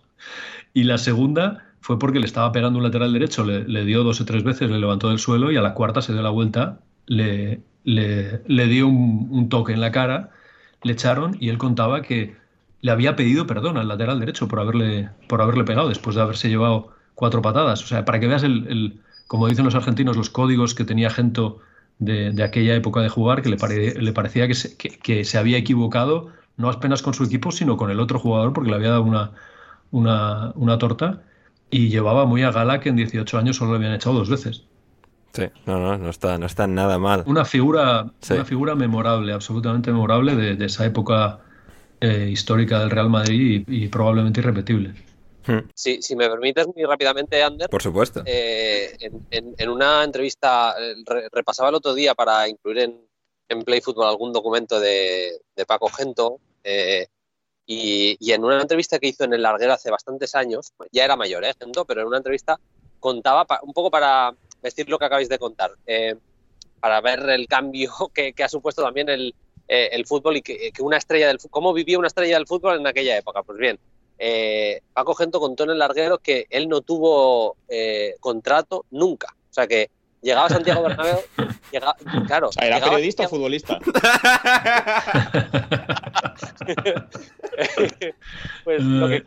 Y 0.75 0.85
la 0.85 0.99
segunda 0.99 1.65
fue 1.81 1.99
porque 1.99 2.21
le 2.21 2.27
estaba 2.27 2.53
pegando 2.53 2.79
un 2.79 2.85
lateral 2.85 3.13
derecho, 3.13 3.45
le, 3.45 3.85
dio 3.85 4.05
dos 4.05 4.21
o 4.21 4.25
tres 4.25 4.45
veces, 4.45 4.71
le 4.71 4.79
levantó 4.79 5.09
del 5.09 5.19
suelo 5.19 5.51
y 5.51 5.57
a 5.57 5.63
la 5.63 5.75
cuarta 5.75 6.01
se 6.01 6.13
dio 6.13 6.23
la 6.23 6.31
vuelta, 6.31 6.79
le, 7.07 7.61
le, 7.85 8.67
dio 8.69 8.87
un, 8.87 9.49
toque 9.49 9.73
en 9.73 9.81
la 9.81 9.91
cara, 9.91 10.31
le 10.85 10.93
echaron 10.93 11.37
y 11.41 11.49
él 11.49 11.59
contaba 11.59 12.03
que 12.03 12.37
le 12.81 12.91
había 12.93 13.17
pedido 13.17 13.47
perdón 13.49 13.79
al 13.79 13.89
lateral 13.89 14.21
derecho 14.21 14.47
por 14.47 14.61
haberle, 14.61 15.11
por 15.29 15.43
haberle 15.43 15.65
pegado 15.65 15.89
después 15.89 16.15
de 16.15 16.23
haberse 16.23 16.49
llevado 16.49 16.95
cuatro 17.15 17.43
patadas. 17.43 17.83
O 17.83 17.87
sea, 17.87 18.05
para 18.05 18.21
que 18.21 18.27
veas 18.27 18.43
el, 18.43 19.01
como 19.27 19.49
dicen 19.49 19.65
los 19.65 19.75
argentinos, 19.75 20.17
los 20.17 20.31
códigos 20.31 20.75
que 20.75 20.85
tenía 20.85 21.11
Gento 21.11 21.61
de, 21.99 22.43
aquella 22.43 22.75
época 22.75 23.01
de 23.01 23.09
jugar, 23.09 23.43
que 23.43 23.49
le, 23.49 23.95
le 23.95 24.13
parecía 24.13 24.49
que 24.49 24.55
se, 24.55 24.77
que, 24.77 25.25
se, 25.25 25.39
había 25.39 25.59
equivocado, 25.59 26.29
no 26.57 26.69
apenas 26.69 27.03
con 27.03 27.15
su 27.15 27.25
equipo, 27.25 27.53
sino 27.53 27.77
con 27.77 27.91
el 27.91 28.01
otro 28.01 28.19
jugador, 28.19 28.53
porque 28.53 28.71
le 28.71 28.77
había 28.77 28.91
dado 28.91 29.03
una, 29.03 29.33
una, 29.91 30.53
una 30.55 30.79
torta 30.79 31.23
y 31.71 31.89
llevaba 31.89 32.27
muy 32.27 32.43
a 32.43 32.51
gala 32.51 32.81
que 32.81 32.91
en 32.91 32.97
18 32.97 33.39
años 33.39 33.57
solo 33.57 33.73
le 33.73 33.79
habían 33.79 33.95
echado 33.95 34.17
dos 34.17 34.29
veces. 34.29 34.65
Sí, 35.33 35.45
no, 35.65 35.79
no, 35.79 35.97
no 35.97 36.11
está, 36.11 36.37
no 36.37 36.45
está 36.45 36.67
nada 36.67 36.99
mal. 36.99 37.25
Una 37.27 37.47
figura, 37.47 38.11
una 38.31 38.45
figura 38.45 38.75
memorable, 38.75 39.33
absolutamente 39.33 39.91
memorable 39.91 40.37
de, 40.37 40.65
esa 40.65 40.85
época 40.85 41.39
eh, 42.01 42.29
histórica 42.31 42.81
del 42.81 42.91
Real 42.91 43.09
Madrid 43.09 43.65
y, 43.67 43.89
probablemente 43.89 44.41
irrepetible. 44.41 44.93
Hmm. 45.47 45.69
Sí, 45.75 46.01
si 46.03 46.17
me 46.17 46.29
permites 46.29 46.67
muy 46.67 46.85
rápidamente, 46.85 47.43
Ander. 47.43 47.69
Por 47.69 47.83
supuesto. 47.83 48.23
Eh, 48.25 48.97
en, 49.31 49.69
una 49.69 50.05
entrevista, 50.05 50.75
eh, 50.79 50.95
repasaba 51.33 51.69
el 51.69 51.75
otro 51.75 51.95
día 51.95 52.15
para 52.15 52.49
incluir 52.49 52.79
en, 52.79 53.07
en 53.49 53.63
Play 53.63 53.81
Football 53.81 54.09
algún 54.09 54.33
documento 54.33 54.79
de, 54.79 55.41
de 55.57 55.67
Paco 55.67 55.89
Gento, 55.89 56.39
y, 57.67 58.33
en 58.33 58.45
una 58.45 58.61
entrevista 58.61 58.99
que 58.99 59.09
hizo 59.09 59.25
en 59.25 59.35
el 59.35 59.43
Larguero 59.43 59.73
hace 59.73 59.91
bastantes 59.91 60.35
años, 60.35 60.73
ya 60.91 61.05
era 61.05 61.17
mayor, 61.17 61.45
¿eh? 61.45 61.55
pero 61.87 62.01
en 62.01 62.07
una 62.07 62.17
entrevista 62.19 62.59
contaba 63.01 63.47
un 63.63 63.73
poco 63.73 63.91
para 63.91 64.35
decir 64.61 64.89
lo 64.89 64.99
que 64.99 65.05
acabáis 65.05 65.29
de 65.29 65.39
contar, 65.39 65.73
eh, 65.87 66.17
para 66.81 67.01
ver 67.01 67.21
el 67.31 67.47
cambio 67.47 67.93
que, 68.15 68.35
ha 68.43 68.49
supuesto 68.49 68.83
también 68.83 69.09
el, 69.09 69.35
eh, 69.69 69.91
el 69.93 70.07
fútbol 70.07 70.37
y 70.37 70.43
que, 70.43 70.73
una 70.81 70.97
estrella 70.97 71.29
del 71.29 71.39
cómo 71.51 71.73
vivía 71.73 71.99
una 71.99 72.09
estrella 72.09 72.37
del 72.37 72.47
fútbol 72.47 72.79
en 72.79 72.87
aquella 72.87 73.17
época. 73.17 73.43
Pues 73.43 73.59
bien, 73.59 73.79
eh, 74.25 74.83
Paco 74.93 75.15
Gento 75.15 75.41
contó 75.41 75.65
en 75.65 75.71
el 75.71 75.79
Larguero 75.79 76.19
que 76.19 76.47
él 76.51 76.69
no 76.69 76.81
tuvo 76.81 77.57
contrato 78.21 78.85
nunca. 78.91 79.35
O 79.51 79.55
sea 79.55 79.67
que 79.67 79.91
llegaba 80.23 80.47
a 80.47 80.51
Santiago 80.51 80.83
Bernabéu, 80.83 81.19
claro. 82.27 82.51
¿Era 82.61 82.81
periodista 82.81 83.25
o 83.25 83.29
futbolista? 83.29 83.79
pues 88.65 88.83
lo 88.83 89.09
que, 89.09 89.23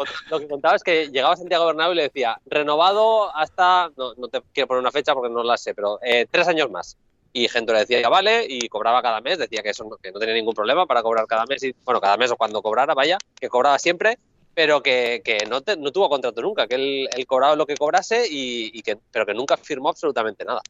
contaba 0.47 0.75
es 0.75 0.83
que 0.83 1.09
llegaba 1.09 1.33
a 1.33 1.37
Santiago 1.37 1.65
Bernabéu 1.67 1.93
y 1.93 1.97
le 1.97 2.03
decía, 2.03 2.39
renovado 2.45 3.35
hasta, 3.35 3.91
no, 3.97 4.15
te 4.29 4.41
quiero 4.53 4.67
poner 4.67 4.81
una 4.81 4.91
fecha 4.91 5.13
porque 5.13 5.29
no 5.29 5.43
la 5.43 5.57
sé, 5.57 5.75
pero 5.75 5.99
eh, 6.01 6.25
tres 6.31 6.47
años 6.47 6.71
más. 6.71 6.97
Y 7.33 7.49
gente 7.49 7.73
le 7.73 7.79
decía, 7.79 7.99
ya 8.01 8.07
vale, 8.07 8.45
y 8.47 8.69
cobraba 8.69 9.01
cada 9.01 9.19
mes, 9.19 9.37
decía 9.37 9.61
que 9.61 9.71
eso 9.71 9.83
no, 9.83 9.97
que 9.97 10.13
no 10.13 10.19
tenía 10.19 10.33
ningún 10.33 10.55
problema 10.55 10.85
para 10.85 11.03
cobrar 11.03 11.27
cada 11.27 11.45
mes, 11.45 11.61
y, 11.63 11.75
bueno, 11.83 11.99
cada 11.99 12.15
mes 12.15 12.31
o 12.31 12.37
cuando 12.37 12.61
cobrara, 12.61 12.93
vaya, 12.93 13.17
que 13.37 13.49
cobraba 13.49 13.77
siempre, 13.77 14.17
pero 14.55 14.81
que, 14.81 15.21
que 15.23 15.45
no, 15.49 15.61
no, 15.77 15.91
tuvo 15.91 16.09
contrato 16.09 16.41
nunca, 16.41 16.65
que 16.65 16.75
él, 16.75 17.09
él, 17.15 17.27
cobraba 17.27 17.55
lo 17.55 17.67
que 17.67 17.75
cobrase, 17.75 18.25
y, 18.29 18.81
que, 18.81 18.97
pero 19.11 19.25
que 19.25 19.33
nunca 19.33 19.57
firmó 19.57 19.89
absolutamente 19.89 20.45
nada. 20.45 20.61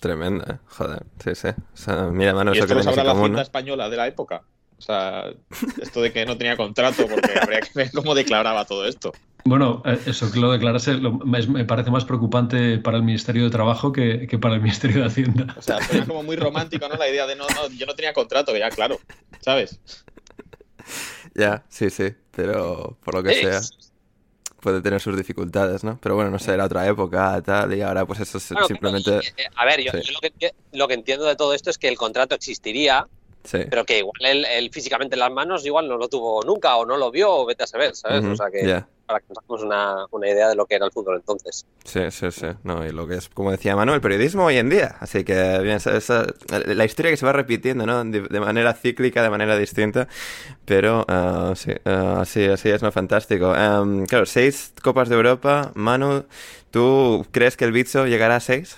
Tremenda, 0.00 0.54
¿eh? 0.54 0.58
joder, 0.68 1.02
sí, 1.22 1.34
sí. 1.34 1.48
O 1.48 1.76
sea, 1.76 2.04
mira, 2.04 2.32
mano, 2.32 2.54
¿Y 2.54 2.58
eso 2.58 2.66
esto 2.66 2.92
que 2.92 3.02
la 3.02 3.14
cinta 3.14 3.42
española 3.42 3.90
de 3.90 3.96
la 3.96 4.06
época? 4.06 4.42
O 4.78 4.80
sea, 4.80 5.24
esto 5.82 6.00
de 6.02 6.12
que 6.12 6.24
no 6.24 6.38
tenía 6.38 6.56
contrato, 6.56 7.06
porque 7.08 7.32
habría 7.40 7.60
que 7.60 7.70
ver 7.74 7.90
cómo 7.92 8.14
declaraba 8.14 8.64
todo 8.64 8.86
esto. 8.86 9.12
Bueno, 9.44 9.82
eh, 9.84 9.98
eso 10.06 10.30
que 10.30 10.40
lo 10.40 10.52
declarase 10.52 10.96
me 10.96 11.64
parece 11.64 11.90
más 11.90 12.04
preocupante 12.04 12.78
para 12.78 12.96
el 12.96 13.04
Ministerio 13.04 13.44
de 13.44 13.50
Trabajo 13.50 13.92
que, 13.92 14.28
para 14.40 14.54
el 14.56 14.60
Ministerio 14.60 15.00
de 15.00 15.06
Hacienda. 15.06 15.54
O 15.56 15.62
sea, 15.62 15.82
suena 15.82 16.06
como 16.06 16.22
muy 16.22 16.36
romántico, 16.36 16.88
¿no? 16.88 16.96
La 16.96 17.08
idea 17.08 17.26
de 17.26 17.36
no, 17.36 17.46
no, 17.48 17.68
yo 17.70 17.86
no 17.86 17.94
tenía 17.94 18.12
contrato, 18.12 18.52
que 18.52 18.58
ya, 18.58 18.70
claro, 18.70 18.98
¿sabes? 19.40 19.80
Ya, 21.36 21.64
sí, 21.68 21.90
sí, 21.90 22.14
pero 22.30 22.96
por 23.04 23.14
lo 23.14 23.22
que 23.22 23.34
sea 23.34 23.60
puede 24.60 24.80
tener 24.80 25.00
sus 25.00 25.16
dificultades, 25.16 25.84
¿no? 25.84 25.98
Pero 26.02 26.16
bueno, 26.16 26.30
no 26.30 26.38
sé, 26.38 26.52
era 26.52 26.64
otra 26.64 26.88
época, 26.88 27.40
tal, 27.42 27.72
y 27.74 27.82
ahora 27.82 28.04
pues 28.04 28.20
eso 28.20 28.38
es 28.38 28.52
simplemente... 28.66 29.18
Eh, 29.18 29.46
a 29.54 29.64
ver, 29.64 29.80
yo, 29.80 29.92
lo, 29.92 30.18
que, 30.20 30.54
lo, 30.72 30.88
que, 30.88 30.94
entiendo 30.94 31.24
de 31.26 31.36
todo 31.36 31.54
esto 31.54 31.70
es 31.70 31.78
que 31.78 31.86
el 31.86 31.96
contrato 31.96 32.34
existiría, 32.34 33.06
pero 33.50 33.84
que 33.84 33.98
igual 33.98 34.14
él, 34.20 34.70
físicamente 34.72 35.14
en 35.14 35.20
las 35.20 35.32
manos 35.32 35.64
igual 35.64 35.88
no 35.88 35.96
lo 35.96 36.08
tuvo 36.08 36.42
nunca 36.42 36.76
o 36.76 36.86
no 36.86 36.96
lo 36.96 37.10
vio 37.10 37.32
o 37.32 37.46
vete 37.46 37.64
a 37.64 37.66
saber, 37.66 37.94
¿sabes? 37.94 38.24
O 38.24 38.36
sea 38.36 38.50
que 38.50 38.84
para 39.06 39.20
que 39.20 39.26
nos 39.28 39.38
hagamos 39.38 39.62
una, 39.62 40.06
una, 40.10 40.28
idea 40.28 40.48
de 40.48 40.56
lo 40.56 40.66
que 40.66 40.74
era 40.74 40.84
el 40.84 40.92
fútbol 40.92 41.16
entonces. 41.16 41.64
Sí, 41.84 42.00
sí, 42.10 42.30
sí. 42.30 42.46
No, 42.64 42.84
y 42.84 42.90
lo 42.90 43.06
que 43.06 43.14
es, 43.14 43.28
como 43.28 43.50
decía 43.50 43.76
Manuel, 43.76 43.96
el 43.96 44.00
periodismo 44.00 44.44
hoy 44.44 44.58
en 44.58 44.68
día. 44.68 44.96
Así 45.00 45.24
que 45.24 45.60
bien, 45.60 45.76
esa, 45.76 46.26
la 46.48 46.84
historia 46.84 47.10
que 47.10 47.16
se 47.16 47.24
va 47.24 47.32
repitiendo, 47.32 47.86
¿no? 47.86 48.04
De, 48.04 48.40
manera 48.40 48.74
cíclica, 48.74 49.22
de 49.22 49.30
manera 49.30 49.56
distinta. 49.56 50.08
Pero 50.64 51.06
uh, 51.08 51.54
sí, 51.54 51.72
uh, 51.84 52.18
así, 52.18 52.44
así 52.46 52.68
es, 52.68 52.82
¿no? 52.82 52.90
Fantástico. 52.92 53.52
Um, 53.52 54.06
claro, 54.06 54.26
seis 54.26 54.72
Copas 54.82 55.08
de 55.08 55.14
Europa. 55.14 55.70
Manu, 55.74 56.24
¿tú 56.70 57.24
crees 57.30 57.56
que 57.56 57.64
el 57.64 57.72
Bizzo 57.72 58.06
llegará 58.06 58.36
a 58.36 58.40
seis? 58.40 58.76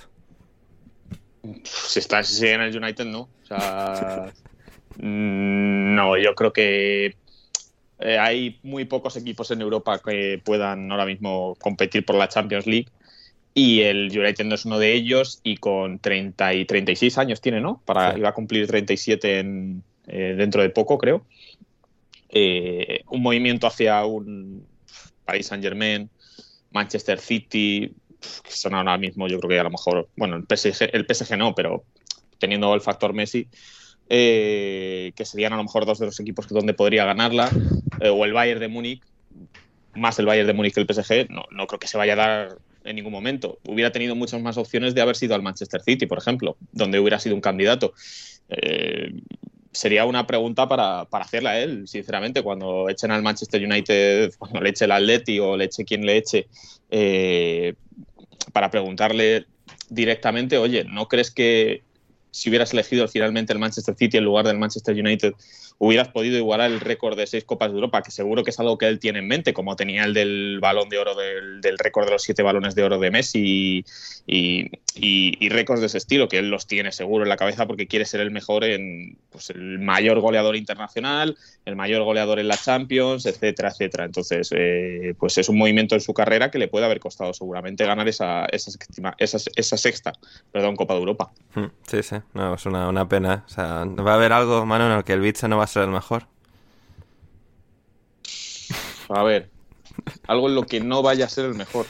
Si 1.64 1.98
está 1.98 2.22
si 2.22 2.46
en 2.46 2.60
el 2.60 2.76
United, 2.76 3.06
no. 3.06 3.20
O 3.20 3.46
sea, 3.46 4.32
no, 4.98 6.16
yo 6.16 6.34
creo 6.34 6.52
que 6.52 7.16
eh, 8.00 8.18
hay 8.18 8.58
muy 8.62 8.84
pocos 8.84 9.16
equipos 9.16 9.50
en 9.50 9.60
Europa 9.60 10.00
que 10.04 10.40
puedan 10.44 10.90
ahora 10.90 11.06
mismo 11.06 11.56
competir 11.60 12.04
por 12.04 12.16
la 12.16 12.28
Champions 12.28 12.66
League 12.66 12.88
y 13.54 13.82
el 13.82 14.16
United 14.16 14.44
no 14.44 14.54
es 14.54 14.64
uno 14.64 14.78
de 14.78 14.92
ellos 14.92 15.40
y 15.42 15.56
con 15.56 15.98
30 15.98 16.54
y 16.54 16.64
36 16.64 17.18
años 17.18 17.40
tiene, 17.40 17.60
¿no? 17.60 17.82
Para, 17.84 18.16
Iba 18.16 18.28
a 18.28 18.34
cumplir 18.34 18.66
37 18.66 19.40
en, 19.40 19.82
eh, 20.06 20.34
dentro 20.36 20.62
de 20.62 20.70
poco, 20.70 20.98
creo. 20.98 21.26
Eh, 22.28 23.02
un 23.08 23.22
movimiento 23.22 23.66
hacia 23.66 24.04
un 24.04 24.64
Paris 25.24 25.46
Saint 25.46 25.64
Germain, 25.64 26.08
Manchester 26.70 27.18
City, 27.18 27.92
que 28.20 28.50
son 28.50 28.74
ahora 28.74 28.98
mismo, 28.98 29.26
yo 29.28 29.38
creo 29.38 29.50
que 29.50 29.60
a 29.60 29.64
lo 29.64 29.70
mejor, 29.70 30.08
bueno, 30.16 30.36
el 30.36 30.44
PSG, 30.44 30.90
el 30.92 31.06
PSG 31.06 31.36
no, 31.36 31.54
pero 31.54 31.84
teniendo 32.38 32.72
el 32.74 32.80
factor 32.80 33.12
Messi, 33.12 33.48
eh, 34.10 35.12
que 35.14 35.24
serían 35.24 35.52
a 35.52 35.56
lo 35.56 35.64
mejor 35.64 35.84
dos 35.84 35.98
de 35.98 36.06
los 36.06 36.18
equipos 36.20 36.48
donde 36.48 36.74
podría 36.74 37.04
ganarla, 37.04 37.50
eh, 38.00 38.08
o 38.08 38.24
el 38.24 38.32
Bayern 38.32 38.60
de 38.60 38.68
Múnich, 38.68 39.02
más 39.94 40.18
el 40.18 40.26
Bayern 40.26 40.46
de 40.46 40.54
Múnich 40.54 40.74
que 40.74 40.80
el 40.80 40.86
PSG, 40.86 41.30
no, 41.30 41.44
no 41.50 41.66
creo 41.66 41.78
que 41.78 41.88
se 41.88 41.98
vaya 41.98 42.14
a 42.14 42.16
dar 42.16 42.58
en 42.84 42.96
ningún 42.96 43.12
momento. 43.12 43.58
Hubiera 43.66 43.92
tenido 43.92 44.14
muchas 44.14 44.40
más 44.40 44.56
opciones 44.56 44.94
de 44.94 45.02
haber 45.02 45.16
sido 45.16 45.34
al 45.34 45.42
Manchester 45.42 45.82
City, 45.82 46.06
por 46.06 46.18
ejemplo, 46.18 46.56
donde 46.72 46.98
hubiera 46.98 47.18
sido 47.18 47.34
un 47.34 47.40
candidato. 47.40 47.92
Eh, 48.48 49.12
sería 49.72 50.06
una 50.06 50.26
pregunta 50.26 50.68
para, 50.68 51.04
para 51.04 51.24
hacerla 51.24 51.50
a 51.50 51.58
él, 51.58 51.86
sinceramente, 51.86 52.42
cuando 52.42 52.88
echen 52.88 53.10
al 53.10 53.22
Manchester 53.22 53.62
United, 53.62 54.32
cuando 54.38 54.60
le 54.60 54.70
eche 54.70 54.86
el 54.86 54.92
Atleti 54.92 55.38
o 55.38 55.56
le 55.56 55.64
eche 55.64 55.84
quien 55.84 56.06
le 56.06 56.16
eche, 56.16 56.46
para 58.52 58.70
preguntarle 58.70 59.44
directamente, 59.90 60.58
oye, 60.58 60.84
¿no 60.84 61.08
crees 61.08 61.30
que 61.30 61.82
si 62.38 62.48
hubieras 62.48 62.72
elegido 62.72 63.08
finalmente 63.08 63.52
el 63.52 63.58
Manchester 63.58 63.96
City 63.96 64.16
en 64.16 64.24
lugar 64.24 64.46
del 64.46 64.58
Manchester 64.58 64.94
United, 64.94 65.34
hubieras 65.78 66.08
podido 66.08 66.36
igualar 66.36 66.70
el 66.70 66.78
récord 66.78 67.16
de 67.16 67.26
seis 67.26 67.44
Copas 67.44 67.70
de 67.70 67.74
Europa, 67.74 68.02
que 68.02 68.12
seguro 68.12 68.44
que 68.44 68.50
es 68.50 68.60
algo 68.60 68.78
que 68.78 68.86
él 68.86 69.00
tiene 69.00 69.18
en 69.18 69.26
mente, 69.26 69.52
como 69.52 69.74
tenía 69.74 70.04
el 70.04 70.14
del 70.14 70.58
balón 70.60 70.88
de 70.88 70.98
oro, 70.98 71.16
del, 71.16 71.60
del 71.60 71.78
récord 71.78 72.06
de 72.06 72.12
los 72.12 72.22
siete 72.22 72.42
balones 72.42 72.76
de 72.76 72.84
oro 72.84 72.98
de 72.98 73.10
Messi 73.10 73.84
y, 74.26 74.64
y, 74.64 74.70
y, 75.00 75.48
récords 75.48 75.80
de 75.80 75.86
ese 75.86 75.98
estilo, 75.98 76.28
que 76.28 76.38
él 76.38 76.50
los 76.50 76.66
tiene 76.66 76.92
seguro 76.92 77.24
en 77.24 77.28
la 77.28 77.36
cabeza 77.36 77.66
porque 77.66 77.86
quiere 77.86 78.04
ser 78.04 78.20
el 78.20 78.30
mejor 78.30 78.64
en 78.64 79.16
pues, 79.30 79.50
el 79.50 79.78
mayor 79.78 80.20
goleador 80.20 80.56
internacional, 80.56 81.36
el 81.64 81.76
mayor 81.76 82.02
goleador 82.02 82.38
en 82.38 82.48
la 82.48 82.56
Champions, 82.56 83.26
etcétera, 83.26 83.70
etcétera. 83.70 84.04
Entonces, 84.04 84.50
eh, 84.54 85.14
pues 85.18 85.38
es 85.38 85.48
un 85.48 85.58
movimiento 85.58 85.94
en 85.94 86.00
su 86.00 86.12
carrera 86.12 86.50
que 86.50 86.58
le 86.58 86.68
puede 86.68 86.84
haber 86.84 87.00
costado 87.00 87.32
seguramente 87.32 87.86
ganar 87.86 88.08
esa, 88.08 88.46
esa, 88.46 88.70
esa, 89.18 89.38
esa 89.56 89.76
sexta 89.76 90.12
perdón, 90.52 90.76
Copa 90.76 90.94
de 90.94 91.00
Europa. 91.00 91.30
Sí, 91.86 92.02
sí, 92.02 92.16
no, 92.34 92.54
es 92.54 92.66
una, 92.66 92.88
una 92.88 93.08
pena. 93.08 93.44
O 93.46 93.48
sea, 93.48 93.84
va 93.84 94.12
a 94.12 94.14
haber 94.14 94.32
algo, 94.32 94.64
mano, 94.66 94.86
en 94.86 94.98
el 94.98 95.04
que 95.04 95.12
el 95.12 95.20
bicho 95.20 95.48
no 95.48 95.56
va 95.56 95.64
a 95.64 95.68
ser 95.68 95.84
el 95.84 95.90
mejor. 95.90 96.26
A 99.08 99.22
ver, 99.22 99.50
algo 100.26 100.48
en 100.48 100.54
lo 100.54 100.64
que 100.64 100.80
no 100.80 101.02
vaya 101.02 101.26
a 101.26 101.28
ser 101.28 101.46
el 101.46 101.54
mejor. 101.54 101.86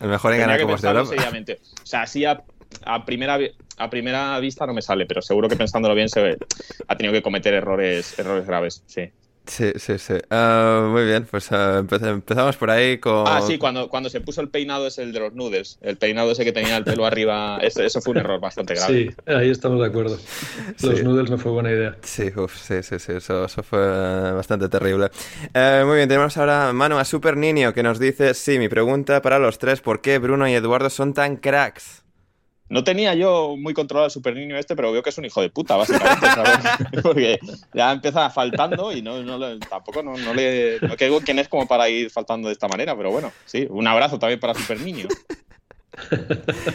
El 0.00 0.08
mejor 0.08 0.32
en 0.34 0.40
ganar 0.40 0.60
Copas 0.60 0.82
de 0.82 0.88
Europa. 0.88 1.10
Seriamente. 1.10 1.60
O 1.82 1.86
sea, 1.86 2.02
así 2.02 2.24
a, 2.24 2.42
a, 2.84 3.04
primera, 3.04 3.38
a 3.76 3.90
primera 3.90 4.38
vista 4.40 4.66
no 4.66 4.74
me 4.74 4.82
sale, 4.82 5.06
pero 5.06 5.22
seguro 5.22 5.48
que 5.48 5.56
pensándolo 5.56 5.94
bien 5.94 6.08
se 6.08 6.20
ve, 6.20 6.38
ha 6.88 6.96
tenido 6.96 7.12
que 7.12 7.22
cometer 7.22 7.54
errores, 7.54 8.18
errores 8.18 8.46
graves, 8.46 8.82
sí. 8.86 9.10
Sí, 9.46 9.72
sí, 9.76 9.98
sí. 9.98 10.14
Uh, 10.30 10.88
muy 10.88 11.04
bien, 11.04 11.26
pues 11.30 11.50
uh, 11.50 11.78
empezamos 11.78 12.56
por 12.56 12.70
ahí 12.70 12.98
con... 12.98 13.24
Ah, 13.26 13.42
sí, 13.42 13.58
cuando, 13.58 13.88
cuando 13.88 14.08
se 14.08 14.20
puso 14.20 14.40
el 14.40 14.48
peinado 14.48 14.86
es 14.86 14.98
el 14.98 15.12
de 15.12 15.20
los 15.20 15.34
nudes. 15.34 15.78
El 15.82 15.96
peinado 15.98 16.30
ese 16.32 16.44
que 16.44 16.52
tenía 16.52 16.78
el 16.78 16.84
pelo 16.84 17.04
arriba, 17.04 17.58
eso, 17.62 17.82
eso 17.82 18.00
fue 18.00 18.12
un 18.12 18.18
error 18.18 18.40
bastante 18.40 18.74
grave. 18.74 19.10
Sí, 19.10 19.16
ahí 19.26 19.50
estamos 19.50 19.80
de 19.80 19.86
acuerdo. 19.86 20.18
Los 20.82 20.98
sí. 20.98 21.04
noodles 21.04 21.30
no 21.30 21.36
fue 21.36 21.52
buena 21.52 21.70
idea. 21.70 21.96
Sí, 22.02 22.32
uf, 22.34 22.56
sí, 22.56 22.82
sí, 22.82 22.98
sí, 22.98 23.12
eso, 23.12 23.44
eso 23.44 23.62
fue 23.62 24.32
bastante 24.32 24.68
terrible. 24.68 25.10
Uh, 25.54 25.86
muy 25.86 25.96
bien, 25.96 26.08
tenemos 26.08 26.36
ahora 26.38 26.72
Manu 26.72 26.96
a 26.96 27.04
Super 27.04 27.36
Niño 27.36 27.74
que 27.74 27.82
nos 27.82 27.98
dice, 27.98 28.32
sí, 28.32 28.58
mi 28.58 28.68
pregunta 28.68 29.20
para 29.20 29.38
los 29.38 29.58
tres, 29.58 29.82
¿por 29.82 30.00
qué 30.00 30.18
Bruno 30.18 30.48
y 30.48 30.54
Eduardo 30.54 30.88
son 30.88 31.12
tan 31.12 31.36
cracks? 31.36 32.03
No 32.68 32.82
tenía 32.82 33.14
yo 33.14 33.56
muy 33.58 33.74
controlado 33.74 34.06
el 34.06 34.10
super 34.10 34.34
niño 34.34 34.56
este, 34.56 34.74
pero 34.74 34.90
veo 34.90 35.02
que 35.02 35.10
es 35.10 35.18
un 35.18 35.26
hijo 35.26 35.42
de 35.42 35.50
puta, 35.50 35.76
básicamente, 35.76 36.26
¿sabes? 36.26 36.58
Porque 37.02 37.38
ya 37.74 37.92
empieza 37.92 38.30
faltando 38.30 38.90
y 38.90 39.02
no, 39.02 39.22
no 39.22 39.58
tampoco 39.58 40.02
no, 40.02 40.16
no 40.16 40.32
le. 40.32 40.78
No 40.80 40.96
que 40.96 41.14
quién 41.24 41.38
es 41.38 41.48
como 41.48 41.68
para 41.68 41.88
ir 41.88 42.10
faltando 42.10 42.48
de 42.48 42.54
esta 42.54 42.68
manera, 42.68 42.96
pero 42.96 43.10
bueno, 43.10 43.32
sí, 43.44 43.66
un 43.68 43.86
abrazo 43.86 44.18
también 44.18 44.40
para 44.40 44.54
Super 44.54 44.80
Niño. 44.80 45.08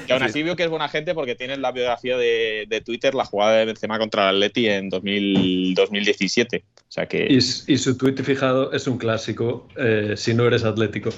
Y 0.07 0.11
aún 0.11 0.23
así 0.23 0.43
veo 0.43 0.55
que 0.55 0.63
es 0.63 0.69
buena 0.69 0.87
gente 0.89 1.13
porque 1.13 1.35
tiene 1.35 1.53
en 1.53 1.61
la 1.61 1.71
biografía 1.71 2.17
de, 2.17 2.65
de, 2.67 2.81
Twitter 2.81 3.13
la 3.15 3.25
jugada 3.25 3.57
de 3.57 3.65
Benzema 3.65 3.99
contra 3.99 4.29
el 4.29 4.37
Atleti 4.37 4.67
en 4.67 4.89
2000, 4.89 5.75
2017. 5.75 6.63
O 6.75 6.91
sea 6.91 7.05
que... 7.07 7.27
y, 7.29 7.37
y, 7.37 7.77
su 7.77 7.97
tweet 7.97 8.15
fijado 8.23 8.71
es 8.71 8.87
un 8.87 8.97
clásico 8.97 9.67
eh, 9.77 10.13
si 10.15 10.33
no 10.33 10.47
eres 10.47 10.63
atlético. 10.63 11.09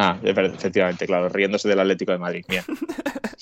Ah, 0.00 0.16
efectivamente, 0.22 1.06
claro, 1.06 1.28
riéndose 1.28 1.68
del 1.68 1.80
Atlético 1.80 2.12
de 2.12 2.18
Madrid. 2.18 2.44
Bien. 2.48 2.62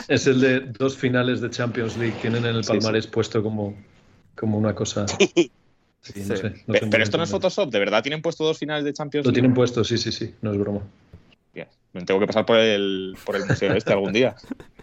Es 0.09 0.29
el 0.29 0.41
de 0.41 0.61
dos 0.61 0.97
finales 0.97 1.41
de 1.41 1.51
Champions 1.51 1.97
League. 1.97 2.15
Tienen 2.23 2.47
en 2.47 2.55
el 2.55 2.65
palmarés 2.65 3.05
sí, 3.05 3.09
sí. 3.09 3.13
puesto 3.13 3.43
como, 3.43 3.77
como 4.35 4.59
una 4.59 4.75
cosa. 4.75 5.05
Sí, 6.01 6.23
no 6.25 6.37
sé, 6.37 6.51
no 6.51 6.75
pero, 6.75 6.89
pero 6.89 7.03
esto 7.03 7.19
no 7.19 7.25
es 7.25 7.31
Photoshop, 7.31 7.69
¿de 7.69 7.81
verdad 7.81 8.01
tienen 8.01 8.23
puesto 8.23 8.45
dos 8.45 8.57
finales 8.57 8.85
de 8.85 8.93
Champions 8.93 9.27
League? 9.27 9.33
Lo 9.33 9.35
tienen 9.35 9.55
puesto, 9.55 9.83
sí, 9.83 9.99
sí, 9.99 10.13
sí, 10.13 10.33
no 10.41 10.53
es 10.53 10.59
broma. 10.59 10.83
Bien. 11.53 11.67
Me 11.93 12.03
tengo 12.03 12.21
que 12.21 12.29
pasar 12.29 12.47
por 12.47 12.59
el, 12.59 13.17
por 13.25 13.35
el 13.35 13.45
museo 13.45 13.75
este 13.75 13.93
algún 13.93 14.13
día. 14.13 14.37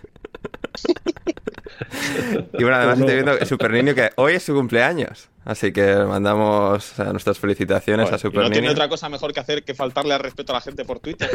y 2.53 2.63
bueno, 2.63 2.75
además 2.75 2.99
estoy 2.99 3.15
viendo 3.15 3.45
Super 3.45 3.71
Niño 3.71 3.95
que 3.95 4.11
hoy 4.15 4.33
es 4.33 4.43
su 4.43 4.53
cumpleaños. 4.53 5.29
Así 5.45 5.73
que 5.73 5.95
mandamos 5.95 6.93
nuestras 6.97 7.37
felicitaciones 7.37 8.11
a 8.11 8.17
Super 8.17 8.43
¿No 8.43 8.43
Niño. 8.43 8.53
tiene 8.53 8.69
otra 8.69 8.87
cosa 8.87 9.09
mejor 9.09 9.33
que 9.33 9.39
hacer 9.39 9.63
que 9.63 9.73
faltarle 9.73 10.13
al 10.13 10.21
respeto 10.21 10.53
a 10.53 10.55
la 10.55 10.61
gente 10.61 10.85
por 10.85 10.99
Twitter? 10.99 11.29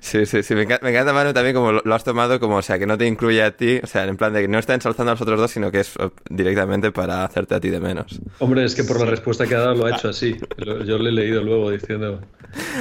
Sí, 0.00 0.24
sí, 0.24 0.42
sí. 0.42 0.54
Me 0.54 0.62
encanta, 0.62 0.84
me 0.84 0.90
encanta, 0.90 1.12
Manu, 1.12 1.32
también 1.32 1.54
como 1.54 1.72
lo, 1.72 1.82
lo, 1.84 1.94
has 1.94 2.04
tomado 2.04 2.38
como, 2.38 2.56
o 2.56 2.62
sea, 2.62 2.78
que 2.78 2.86
no 2.86 2.96
te 2.96 3.06
incluye 3.06 3.42
a 3.42 3.56
ti, 3.56 3.80
o 3.82 3.86
sea, 3.86 4.04
en 4.04 4.16
plan 4.16 4.32
de 4.32 4.42
que 4.42 4.48
no 4.48 4.58
está 4.58 4.74
ensalzando 4.74 5.10
a 5.10 5.14
los 5.14 5.20
otros 5.20 5.40
dos, 5.40 5.50
sino 5.50 5.72
que 5.72 5.80
es 5.80 5.94
directamente 6.30 6.92
para 6.92 7.24
hacerte 7.24 7.56
a 7.56 7.60
ti 7.60 7.70
de 7.70 7.80
menos. 7.80 8.20
Hombre, 8.38 8.64
es 8.64 8.74
que 8.74 8.84
por 8.84 9.00
la 9.00 9.06
respuesta 9.06 9.46
que 9.46 9.56
ha 9.56 9.60
dado 9.60 9.74
lo 9.74 9.86
ha 9.86 9.96
hecho 9.96 10.08
así. 10.10 10.36
Yo 10.84 10.98
le 10.98 11.10
he 11.10 11.12
leído 11.12 11.42
luego 11.42 11.70
diciendo 11.70 12.20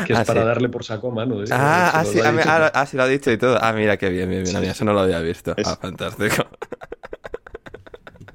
que 0.06 0.14
es 0.14 0.20
ah, 0.20 0.26
para 0.26 0.42
sí. 0.42 0.48
darle 0.48 0.70
por 0.70 0.84
saco. 0.84 1.14
¿eh? 1.22 1.46
Ah, 1.52 1.92
ah, 1.94 2.06
sí, 2.06 2.20
ah, 2.20 2.34
ah, 2.46 2.72
ah, 2.74 2.86
sí, 2.86 2.98
lo 2.98 3.04
ha 3.04 3.08
dicho 3.08 3.32
y 3.32 3.38
todo. 3.38 3.58
Ah, 3.62 3.74
mira, 3.74 3.98
qué 3.98 4.10
bien, 4.10 4.30
bien, 4.30 4.44
bien. 4.44 4.62
Sí. 4.62 4.66
Eso 4.66 4.86
no 4.86 4.94
lo 4.94 5.02
había 5.02 5.20
visto. 5.20 5.54
Es... 5.58 5.68
Ah, 5.68 5.78
fantástico. 5.82 6.46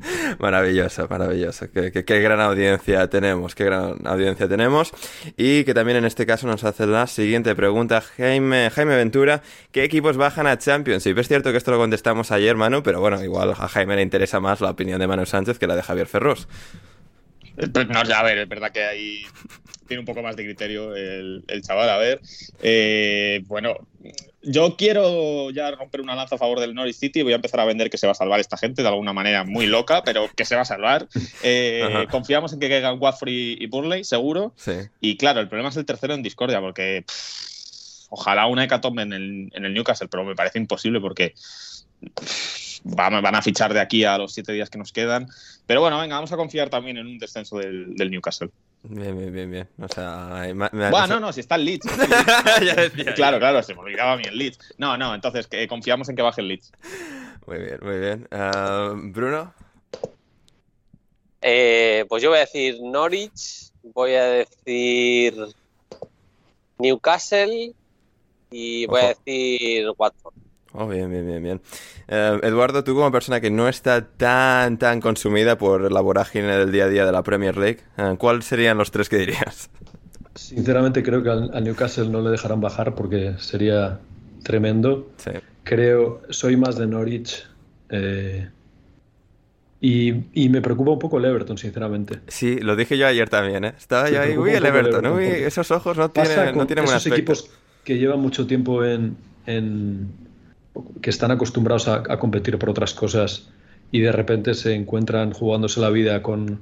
Maravilloso, 0.39 1.07
maravilloso. 1.09 1.71
Qué, 1.73 1.93
qué, 1.93 2.05
qué, 2.05 2.21
gran 2.21 2.41
audiencia 2.41 3.09
tenemos, 3.09 3.55
qué 3.55 3.65
gran 3.65 4.07
audiencia 4.07 4.49
tenemos. 4.49 4.93
Y 5.37 5.65
que 5.65 5.75
también 5.75 5.99
en 5.99 6.05
este 6.05 6.27
caso 6.27 6.47
nos 6.47 6.65
hace 6.65 6.87
la 6.87 7.07
siguiente 7.07 7.55
pregunta 7.55 8.01
Jaime, 8.01 8.71
Jaime 8.71 8.97
Ventura. 8.97 9.43
¿Qué 9.73 9.85
equipos 9.85 10.17
bajan 10.17 10.47
a 10.47 10.59
Championship? 10.59 11.19
Es 11.19 11.29
cierto 11.29 11.51
que 11.51 11.59
esto 11.59 11.71
lo 11.71 11.79
contestamos 11.79 12.31
ayer, 12.31 12.57
Manu, 12.57 12.83
pero 12.83 13.01
bueno, 13.01 13.23
igual 13.23 13.51
a 13.51 13.69
Jaime 13.69 13.97
le 13.97 14.03
interesa 14.03 14.41
más 14.41 14.61
la 14.61 14.71
opinión 14.71 14.99
de 14.99 15.07
Manu 15.07 15.27
Sánchez 15.27 15.59
que 15.59 15.67
la 15.67 15.77
de 15.77 15.83
Javier 15.83 16.07
Ferrus. 16.07 16.49
No, 17.89 18.01
a 18.15 18.23
ver, 18.23 18.39
es 18.39 18.49
verdad 18.49 18.73
que 18.73 18.85
ahí 18.85 19.23
tiene 19.87 20.01
un 20.01 20.07
poco 20.07 20.23
más 20.23 20.37
de 20.37 20.45
criterio 20.45 20.95
el, 20.95 21.45
el 21.49 21.63
chaval. 21.63 21.91
A 21.91 21.97
ver, 21.97 22.21
eh, 22.63 23.43
bueno, 23.47 23.75
yo 24.43 24.77
quiero 24.77 25.51
ya 25.51 25.71
romper 25.73 26.01
una 26.01 26.15
lanza 26.15 26.37
a 26.37 26.39
favor 26.39 26.61
del 26.61 26.75
Norwich 26.75 26.97
City. 26.97 27.23
Voy 27.23 27.33
a 27.33 27.37
empezar 27.37 27.61
a 27.61 27.65
vender 27.65 27.91
que 27.91 27.99
se 27.99 28.07
va 28.07 28.13
a 28.13 28.15
salvar 28.15 28.41
esta 28.41 28.57
gente 28.57 28.83
de 28.83 28.89
alguna 28.89 29.13
manera 29.13 29.45
muy 29.45 29.67
loca, 29.67 30.03
pero 30.05 30.31
que 30.35 30.45
se 30.45 30.55
va 30.55 30.63
a 30.63 30.65
salvar. 30.65 31.09
Eh, 31.43 32.07
confiamos 32.11 32.53
en 32.53 32.61
que 32.61 32.69
caigan 32.69 32.99
Watford 33.01 33.31
y, 33.31 33.63
y 33.63 33.67
Burley, 33.67 34.05
seguro. 34.05 34.55
Sí. 34.57 34.73
Y 35.01 35.17
claro, 35.17 35.41
el 35.41 35.49
problema 35.49 35.71
es 35.71 35.77
el 35.77 35.85
tercero 35.85 36.15
en 36.15 36.23
discordia, 36.23 36.61
porque 36.61 37.05
pff, 37.07 38.07
ojalá 38.11 38.47
una 38.47 38.65
hecatombe 38.65 39.03
en 39.03 39.13
el, 39.13 39.51
en 39.53 39.65
el 39.65 39.75
Newcastle, 39.75 40.09
pero 40.09 40.25
me 40.25 40.37
parece 40.37 40.59
imposible 40.59 41.01
porque 41.01 41.35
pff, 42.15 42.70
van, 42.85 43.23
van, 43.23 43.35
a 43.35 43.43
fichar 43.43 43.73
de 43.73 43.81
aquí 43.81 44.05
a 44.05 44.19
los 44.19 44.33
siete 44.33 44.53
días 44.53 44.71
que 44.71 44.79
nos 44.79 44.93
quedan. 44.93 45.29
Pero 45.67 45.81
bueno, 45.81 45.99
venga, 45.99 46.17
vamos 46.17 46.33
a 46.33 46.37
confiar 46.37 46.71
también 46.71 46.97
en 46.97 47.07
un 47.07 47.19
descenso 47.19 47.59
del, 47.59 47.95
del 47.95 48.11
Newcastle. 48.11 48.51
Bien, 48.83 49.17
bien, 49.17 49.33
bien, 49.33 49.51
bien. 49.51 49.69
O 49.79 49.89
sea, 49.89 50.43
me, 50.55 50.69
me, 50.73 50.91
bueno, 50.91 51.07
no, 51.07 51.21
no, 51.21 51.33
si 51.33 51.41
está 51.41 51.57
el 51.57 51.67
Leeds. 51.67 51.87
Está 51.87 52.57
el 52.57 52.65
Leeds. 52.67 52.97
decía, 52.97 53.15
claro, 53.15 53.39
claro, 53.39 53.63
se 53.63 53.75
me 53.75 53.81
olvidaba 53.81 54.13
a 54.13 54.17
mí 54.17 54.23
el 54.27 54.39
Leeds. 54.39 54.75
No, 54.79 54.97
no, 54.97 55.15
entonces 55.15 55.47
que 55.47 55.69
confiamos 55.69 56.09
en 56.09 56.17
que 56.17 56.23
baje 56.23 56.41
el 56.41 56.49
Leeds. 56.49 56.73
Muy 57.47 57.59
bien, 57.59 57.79
muy 57.83 57.99
bien. 57.99 58.29
Uh, 58.33 59.13
Bruno. 59.13 59.53
Eh, 61.43 62.05
pues 62.09 62.23
yo 62.23 62.31
voy 62.31 62.39
a 62.39 62.43
decir 62.43 62.79
Norwich, 62.83 63.71
voy 63.83 64.15
a 64.15 64.25
decir 64.25 65.35
Newcastle 66.79 67.75
y 68.51 68.87
voy 68.87 69.01
Ojo. 69.01 69.07
a 69.07 69.09
decir 69.09 69.87
Watford. 69.97 70.35
Oh, 70.73 70.87
bien, 70.87 71.11
bien, 71.11 71.27
bien, 71.27 71.43
bien. 71.43 71.61
Uh, 72.09 72.45
Eduardo, 72.47 72.85
tú 72.85 72.95
como 72.95 73.11
persona 73.11 73.41
que 73.41 73.51
no 73.51 73.69
está 73.69 74.07
tan, 74.07 74.79
tan 74.79 75.01
consumida 75.01 75.59
por 75.59 75.91
la 75.91 76.01
vorágine 76.01 76.57
del 76.57 76.71
día 76.71 76.85
a 76.85 76.89
día 76.89 77.05
de 77.05 77.13
la 77.13 77.23
Premier 77.23 77.57
League, 77.57 77.81
uh, 77.99 78.17
¿cuáles 78.17 78.45
serían 78.45 78.79
los 78.79 78.91
tres 78.91 79.09
que 79.09 79.19
dirías? 79.19 79.71
Sinceramente 80.35 81.03
creo 81.03 81.23
que 81.23 81.31
a 81.31 81.61
Newcastle 81.61 82.09
no 82.09 82.21
le 82.23 82.31
dejarán 82.31 82.61
bajar 82.61 82.95
porque 82.95 83.35
sería 83.39 83.99
tremendo. 84.43 85.11
Sí. 85.17 85.33
Creo, 85.65 86.23
soy 86.31 86.57
más 86.57 86.77
de 86.77 86.87
Norwich. 86.87 87.47
Eh, 87.91 88.49
y, 89.81 90.15
y, 90.35 90.49
me 90.51 90.61
preocupa 90.61 90.93
un 90.93 90.99
poco 90.99 91.19
el 91.19 91.25
Everton, 91.25 91.59
sinceramente. 91.59 92.21
Sí, 92.29 92.59
lo 92.61 92.77
dije 92.77 92.97
yo 92.99 93.07
ayer 93.07 93.29
también, 93.29 93.65
¿eh? 93.65 93.75
Estaba 93.77 94.11
yo 94.11 94.21
ahí, 94.21 94.37
uy, 94.37 94.51
el 94.51 94.65
Everton, 94.65 95.07
el 95.07 95.13
Everton 95.13 95.19
uy, 95.19 95.25
esos 95.45 95.71
ojos 95.71 95.97
no 95.97 96.11
tienen, 96.11 96.57
no 96.57 96.67
tienen 96.67 96.85
esos 96.85 97.07
equipos 97.07 97.51
que 97.83 97.99
llevan 97.99 98.21
mucho 98.21 98.47
tiempo 98.47 98.85
en, 98.85 99.17
en 99.47 100.13
que 101.03 101.11
están 101.11 101.31
acostumbrados 101.31 101.89
a, 101.89 102.03
competir 102.19 102.59
por 102.59 102.71
otras 102.71 102.95
cosas 102.95 103.49
y 103.91 104.01
de 104.01 104.13
repente 104.13 104.55
se 104.55 104.75
encuentran 104.75 105.33
jugándose 105.33 105.81
la 105.81 105.91
vida 105.91 106.23
con, 106.23 106.61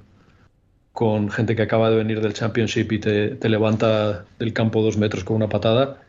con 0.93 1.31
gente 1.31 1.55
que 1.55 1.63
acaba 1.63 1.91
de 1.91 1.97
venir 1.97 2.21
del 2.21 2.33
Championship 2.33 2.93
y 2.93 2.99
te, 2.99 3.29
te 3.31 3.49
levanta 3.49 4.25
del 4.39 4.53
campo 4.53 4.83
dos 4.83 4.97
metros 4.97 5.25
con 5.25 5.37
una 5.37 5.49
patada. 5.49 6.01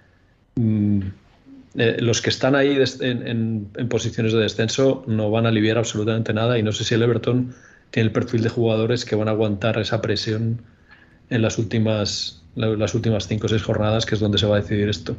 Mm, 0.55 0.99
eh, 1.75 1.97
los 1.99 2.21
que 2.21 2.29
están 2.29 2.55
ahí 2.55 2.77
en, 3.01 3.27
en, 3.27 3.67
en, 3.75 3.89
posiciones 3.89 4.33
de 4.33 4.39
descenso 4.39 5.03
no 5.07 5.29
van 5.29 5.45
a 5.45 5.49
aliviar 5.49 5.77
absolutamente 5.77 6.33
nada 6.33 6.57
y 6.57 6.63
no 6.63 6.71
sé 6.71 6.83
si 6.83 6.95
el 6.95 7.03
Everton 7.03 7.53
tiene 7.91 8.07
el 8.07 8.13
perfil 8.13 8.41
de 8.41 8.49
jugadores 8.49 9.05
que 9.05 9.15
van 9.15 9.27
a 9.27 9.31
aguantar 9.31 9.77
esa 9.77 10.01
presión 10.01 10.61
en 11.29 11.41
las 11.41 11.57
últimas 11.57 12.39
las 12.55 12.93
últimas 12.93 13.27
5 13.27 13.45
o 13.45 13.49
6 13.49 13.61
jornadas, 13.61 14.05
que 14.05 14.15
es 14.15 14.21
donde 14.21 14.37
se 14.37 14.45
va 14.45 14.57
a 14.57 14.61
decidir 14.61 14.89
esto. 14.89 15.15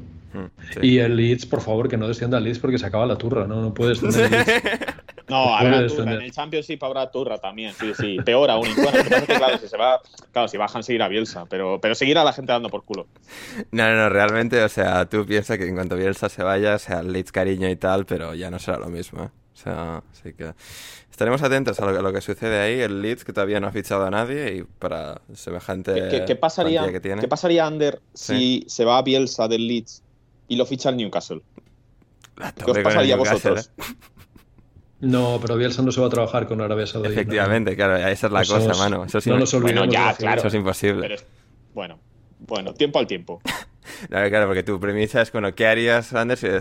Y 0.82 0.98
el 0.98 1.16
Leeds, 1.16 1.46
por 1.46 1.60
favor, 1.60 1.88
que 1.88 1.96
no 1.96 2.06
descienda 2.08 2.38
el 2.38 2.44
Leeds 2.44 2.58
porque 2.58 2.78
se 2.78 2.86
acaba 2.86 3.06
la 3.06 3.16
turra, 3.16 3.46
¿no? 3.46 3.60
No 3.62 3.74
puedes 3.74 4.02
el. 4.02 4.10
No, 5.28 5.44
No 5.46 5.56
habrá 5.56 5.86
turra. 5.86 6.14
En 6.14 6.22
el 6.22 6.32
Championship 6.32 6.82
habrá 6.82 7.08
turra 7.08 7.38
también, 7.38 7.72
sí, 7.78 7.92
sí. 7.96 8.16
Peor 8.24 8.50
aún. 8.50 8.66
Bueno, 8.74 8.90
que 9.08 9.26
que, 9.26 9.34
claro, 9.36 9.58
si 9.58 9.68
se 9.68 9.76
va, 9.76 10.00
claro, 10.32 10.48
si 10.48 10.56
bajan 10.56 10.82
seguir 10.82 11.02
a 11.04 11.08
Bielsa, 11.08 11.46
pero, 11.48 11.80
pero 11.80 11.94
seguir 11.94 12.18
a 12.18 12.24
la 12.24 12.32
gente 12.32 12.50
dando 12.50 12.68
por 12.68 12.82
culo. 12.84 13.06
No, 13.70 13.88
no, 13.90 13.94
no, 13.96 14.08
realmente, 14.08 14.60
o 14.62 14.68
sea, 14.68 15.08
tú 15.08 15.24
piensas 15.24 15.56
que 15.56 15.68
en 15.68 15.76
cuanto 15.76 15.94
Bielsa 15.94 16.28
se 16.28 16.42
vaya, 16.42 16.74
o 16.74 16.78
sea, 16.80 17.02
Leeds 17.04 17.30
cariño 17.30 17.68
y 17.70 17.76
tal, 17.76 18.06
pero 18.06 18.34
ya 18.34 18.50
no 18.50 18.58
será 18.58 18.78
lo 18.78 18.88
mismo, 18.88 19.22
¿eh? 19.22 19.28
O 19.54 19.56
sea, 19.62 20.02
así 20.10 20.32
que 20.32 20.52
estaremos 21.10 21.42
atentos 21.42 21.78
a 21.78 21.84
lo, 21.88 21.96
a 21.98 22.02
lo 22.02 22.12
que 22.12 22.22
sucede 22.22 22.58
ahí. 22.58 22.80
El 22.80 23.00
Leeds, 23.00 23.24
que 23.24 23.32
todavía 23.32 23.60
no 23.60 23.68
ha 23.68 23.72
fichado 23.72 24.04
a 24.06 24.10
nadie 24.10 24.56
y 24.56 24.62
para 24.64 25.20
semejante 25.34 25.92
¿Qué, 25.94 26.08
qué- 26.08 26.24
qué 26.24 26.34
pasaría, 26.36 26.90
que 26.90 26.98
tiene. 26.98 27.20
¿Qué 27.20 27.28
pasaría, 27.28 27.66
Ander, 27.66 28.00
Sí. 28.14 28.64
si 28.64 28.70
se 28.70 28.84
va 28.84 28.98
a 28.98 29.02
Bielsa 29.02 29.46
del 29.46 29.68
Leeds 29.68 30.02
y 30.50 30.56
lo 30.56 30.66
ficha 30.66 30.90
el 30.90 30.96
Newcastle? 30.98 31.40
¿Qué 32.64 32.70
os 32.70 32.78
pasaría 32.80 33.16
vosotros? 33.16 33.70
¿eh? 33.78 33.82
No, 35.00 35.38
pero 35.40 35.56
Bielsa 35.56 35.80
no 35.82 35.92
se 35.92 36.00
va 36.00 36.08
a 36.08 36.10
trabajar 36.10 36.46
con 36.46 36.60
Arabia 36.60 36.86
Saudí. 36.86 37.08
¿no? 37.08 37.12
Efectivamente, 37.14 37.74
claro, 37.74 37.96
esa 37.96 38.26
es 38.26 38.32
la 38.32 38.42
Eso 38.42 38.54
cosa, 38.56 38.72
es- 38.72 38.78
mano. 38.78 39.04
Eso 39.04 39.18
es 39.18 39.26
no 39.26 39.38
nos 39.38 39.54
olvidemos 39.54 39.86
Bueno, 39.88 39.92
ya, 39.92 40.14
claro. 40.14 40.38
Eso 40.40 40.48
es 40.48 40.54
imposible. 40.54 41.00
Pero 41.00 41.14
es- 41.14 41.24
bueno, 41.72 41.98
bueno, 42.40 42.74
tiempo 42.74 42.98
al 42.98 43.06
tiempo. 43.06 43.40
Claro, 44.08 44.28
claro, 44.30 44.46
porque 44.46 44.62
tu 44.62 44.78
premisa 44.80 45.22
es, 45.22 45.30
bueno, 45.32 45.54
¿qué 45.54 45.66
harías, 45.66 46.12
Anders? 46.14 46.42
eh, 46.44 46.58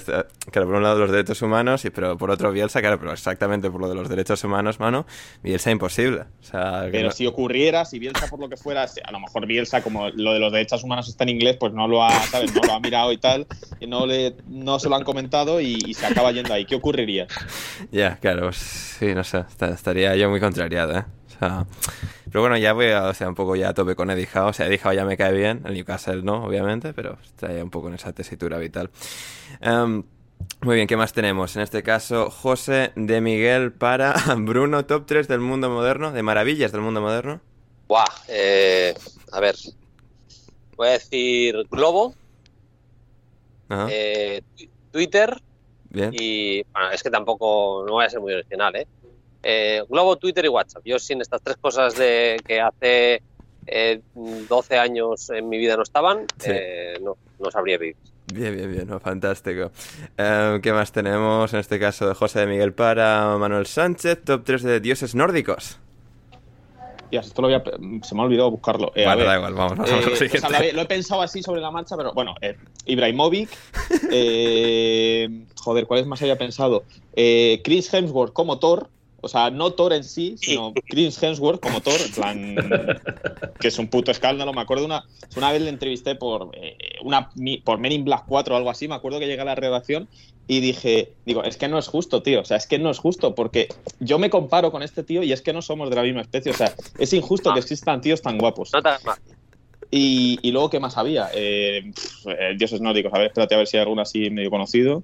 Claro, 0.51 0.67
por 0.67 0.75
un 0.75 0.83
lado 0.83 0.99
los 0.99 1.11
derechos 1.11 1.41
humanos, 1.41 1.85
y 1.85 1.89
pero 1.89 2.17
por 2.17 2.29
otro 2.31 2.51
Bielsa, 2.51 2.81
claro, 2.81 2.99
pero 2.99 3.11
exactamente 3.13 3.69
por 3.71 3.81
lo 3.81 3.89
de 3.89 3.95
los 3.95 4.09
derechos 4.09 4.43
humanos, 4.43 4.79
mano, 4.79 5.05
Bielsa 5.43 5.71
imposible. 5.71 6.21
O 6.21 6.43
sea, 6.43 6.87
Pero 6.91 7.07
no- 7.07 7.11
si 7.11 7.25
ocurriera, 7.27 7.85
si 7.85 7.99
Bielsa 7.99 8.27
por 8.27 8.39
lo 8.39 8.49
que 8.49 8.57
fuera, 8.57 8.83
a 9.03 9.11
lo 9.11 9.19
mejor 9.19 9.45
Bielsa, 9.47 9.81
como 9.81 10.09
lo 10.09 10.33
de 10.33 10.39
los 10.39 10.51
derechos 10.51 10.83
humanos 10.83 11.07
está 11.07 11.23
en 11.23 11.29
inglés, 11.29 11.57
pues 11.59 11.73
no 11.73 11.87
lo 11.87 12.03
ha, 12.03 12.11
¿sabes? 12.23 12.53
No 12.53 12.63
lo 12.63 12.73
ha 12.73 12.79
mirado 12.79 13.11
y 13.11 13.17
tal, 13.17 13.47
y 13.79 13.87
no, 13.87 14.05
le, 14.05 14.35
no 14.47 14.79
se 14.79 14.89
lo 14.89 14.95
han 14.95 15.03
comentado 15.03 15.59
y, 15.61 15.73
y 15.87 15.93
se 15.93 16.05
acaba 16.05 16.31
yendo 16.31 16.53
ahí. 16.53 16.65
¿Qué 16.65 16.75
ocurriría? 16.75 17.27
Ya, 17.91 18.17
claro, 18.17 18.43
pues, 18.43 18.57
sí, 18.57 19.13
no 19.15 19.23
sé, 19.23 19.43
esta- 19.47 19.69
estaría 19.69 20.15
yo 20.15 20.29
muy 20.29 20.39
contrariado, 20.39 20.97
¿eh? 20.97 21.05
O 21.27 21.39
sea, 21.39 21.65
pero 22.31 22.41
bueno, 22.41 22.57
ya 22.57 22.73
voy 22.73 22.87
a, 22.87 23.07
o 23.07 23.13
sea, 23.13 23.27
un 23.29 23.35
poco 23.35 23.55
ya 23.55 23.69
a 23.69 23.73
tope 23.73 23.95
con 23.95 24.09
Eddie 24.09 24.27
Howe. 24.33 24.49
O 24.49 24.53
sea, 24.53 24.67
Eddie 24.67 24.79
Howe 24.83 24.95
ya 24.95 25.05
me 25.05 25.17
cae 25.17 25.33
bien, 25.33 25.61
el 25.65 25.73
Newcastle 25.73 26.21
no, 26.23 26.45
obviamente, 26.45 26.93
pero 26.93 27.17
está 27.23 27.51
ya 27.51 27.63
un 27.63 27.69
poco 27.69 27.87
en 27.87 27.95
esa 27.95 28.13
tesitura 28.13 28.57
vital. 28.57 28.89
Em, 29.61 30.03
muy 30.61 30.75
bien, 30.75 30.87
¿qué 30.87 30.97
más 30.97 31.13
tenemos? 31.13 31.55
En 31.55 31.61
este 31.61 31.83
caso, 31.83 32.29
José 32.29 32.91
de 32.95 33.21
Miguel 33.21 33.71
para 33.71 34.13
Bruno, 34.37 34.85
top 34.85 35.05
3 35.05 35.27
del 35.27 35.39
mundo 35.39 35.69
moderno, 35.69 36.11
de 36.11 36.23
maravillas 36.23 36.71
del 36.71 36.81
mundo 36.81 37.01
moderno. 37.01 37.41
Buah, 37.87 38.05
eh, 38.27 38.93
a 39.31 39.39
ver. 39.39 39.55
Voy 40.75 40.87
a 40.87 40.91
decir 40.91 41.55
Globo, 41.71 42.13
eh, 43.89 44.41
Twitter 44.91 45.41
bien. 45.89 46.11
y. 46.13 46.63
Bueno, 46.71 46.91
es 46.91 47.03
que 47.03 47.09
tampoco. 47.09 47.83
No 47.85 47.93
voy 47.93 48.05
a 48.05 48.09
ser 48.09 48.19
muy 48.19 48.33
original, 48.33 48.75
¿eh? 48.75 48.87
Eh, 49.43 49.81
Globo, 49.89 50.17
Twitter 50.17 50.45
y 50.45 50.49
WhatsApp. 50.49 50.83
Yo 50.85 50.99
sin 50.99 51.21
estas 51.21 51.41
tres 51.41 51.57
cosas 51.57 51.95
de 51.95 52.37
que 52.45 52.59
hace 52.59 53.21
eh, 53.67 54.01
12 54.15 54.77
años 54.77 55.29
en 55.29 55.47
mi 55.47 55.57
vida 55.57 55.77
no 55.77 55.83
estaban, 55.83 56.25
Sí. 56.37 56.51
eh, 56.53 56.97
no, 57.01 57.17
no 57.39 57.51
sabría 57.51 57.77
vivir. 57.77 57.95
Bien, 58.33 58.55
bien, 58.55 58.71
bien, 58.71 58.87
no, 58.87 58.99
fantástico. 58.99 59.71
Em, 60.17 60.61
¿Qué 60.61 60.71
más 60.73 60.91
tenemos? 60.91 61.51
En 61.53 61.59
este 61.59 61.79
caso 61.79 62.07
de 62.07 62.13
José 62.15 62.41
de 62.41 62.47
Miguel 62.47 62.73
para 62.73 63.37
Manuel 63.39 63.65
Sánchez, 63.65 64.23
top 64.23 64.43
3 64.43 64.61
de 64.63 64.79
dioses 64.79 65.15
nórdicos. 65.15 65.79
Tías, 67.09 67.25
esto 67.25 67.41
lo 67.41 67.47
había, 67.47 67.63
se 68.03 68.13
me 68.13 68.21
ha 68.21 68.25
olvidado 68.25 68.51
buscarlo. 68.51 68.91
Eh, 68.93 69.03
ver, 69.07 69.25
da 69.25 69.35
igual, 69.37 69.53
vamos, 69.55 69.77
vamos 69.79 69.89
eh, 69.89 69.93
a 69.93 69.95
lo 70.01 70.13
o 70.13 70.15
sea, 70.15 70.27
siguiente. 70.27 70.49
lo, 70.51 70.57
había- 70.57 70.73
lo 70.73 70.81
he 70.81 70.85
pensado 70.85 71.21
así 71.23 71.41
sobre 71.41 71.59
la 71.59 71.71
marcha, 71.71 71.97
pero 71.97 72.13
bueno, 72.13 72.35
eh, 72.41 72.55
Ibrahimovic, 72.85 73.49
eh, 74.11 75.45
joder, 75.59 75.85
¿cuáles 75.87 76.05
más 76.05 76.21
había 76.21 76.37
pensado? 76.37 76.83
Eh, 77.15 77.61
Chris 77.63 77.91
Hemsworth 77.93 78.33
como 78.33 78.59
Thor, 78.59 78.89
o 79.21 79.27
sea, 79.27 79.49
no 79.49 79.71
Thor 79.71 79.93
en 79.93 80.03
sí, 80.03 80.35
sino 80.37 80.73
Chris 80.87 81.21
Hemsworth 81.21 81.61
como 81.61 81.81
Thor, 81.81 81.99
en 81.99 82.11
plan, 82.11 83.01
que 83.59 83.67
es 83.67 83.79
un 83.79 83.87
puto 83.87 84.11
escándalo. 84.11 84.53
Me 84.53 84.61
acuerdo 84.61 84.85
una, 84.85 85.05
una 85.35 85.51
vez 85.51 85.61
le 85.61 85.69
entrevisté 85.69 86.15
por, 86.15 86.51
eh, 86.53 86.77
una, 87.03 87.29
por 87.63 87.79
Men 87.79 87.91
in 87.91 88.05
Black 88.05 88.25
4 88.27 88.53
o 88.53 88.57
algo 88.57 88.69
así, 88.69 88.87
me 88.87 88.95
acuerdo 88.95 89.19
que 89.19 89.27
llegué 89.27 89.41
a 89.41 89.45
la 89.45 89.55
redacción 89.55 90.07
y 90.47 90.61
dije, 90.61 91.13
digo, 91.25 91.43
es 91.43 91.57
que 91.57 91.67
no 91.67 91.77
es 91.77 91.87
justo, 91.87 92.23
tío, 92.23 92.41
o 92.41 92.45
sea, 92.45 92.57
es 92.57 92.65
que 92.65 92.79
no 92.79 92.89
es 92.89 92.97
justo, 92.97 93.35
porque 93.35 93.69
yo 93.99 94.17
me 94.17 94.31
comparo 94.31 94.71
con 94.71 94.81
este 94.81 95.03
tío 95.03 95.21
y 95.21 95.31
es 95.31 95.41
que 95.41 95.53
no 95.53 95.61
somos 95.61 95.91
de 95.91 95.95
la 95.95 96.01
misma 96.03 96.21
especie, 96.21 96.51
o 96.51 96.55
sea, 96.55 96.73
es 96.97 97.13
injusto 97.13 97.53
que 97.53 97.59
existan 97.59 98.01
tíos 98.01 98.21
tan 98.21 98.39
guapos. 98.39 98.71
No 98.73 98.81
te 98.81 98.89
hagas 98.89 99.05
mal. 99.05 99.19
Y, 99.91 100.39
y 100.43 100.51
luego, 100.51 100.69
¿qué 100.69 100.79
más 100.79 100.97
había? 100.97 101.29
Eh, 101.33 101.81
pf, 101.95 102.31
eh, 102.31 102.55
dioses 102.57 102.79
nórdicos. 102.81 103.11
A 103.13 103.17
ver, 103.17 103.27
espérate 103.27 103.55
a 103.55 103.57
ver 103.57 103.67
si 103.67 103.77
hay 103.77 103.81
alguno 103.81 104.01
así 104.03 104.29
medio 104.29 104.49
conocido. 104.51 105.03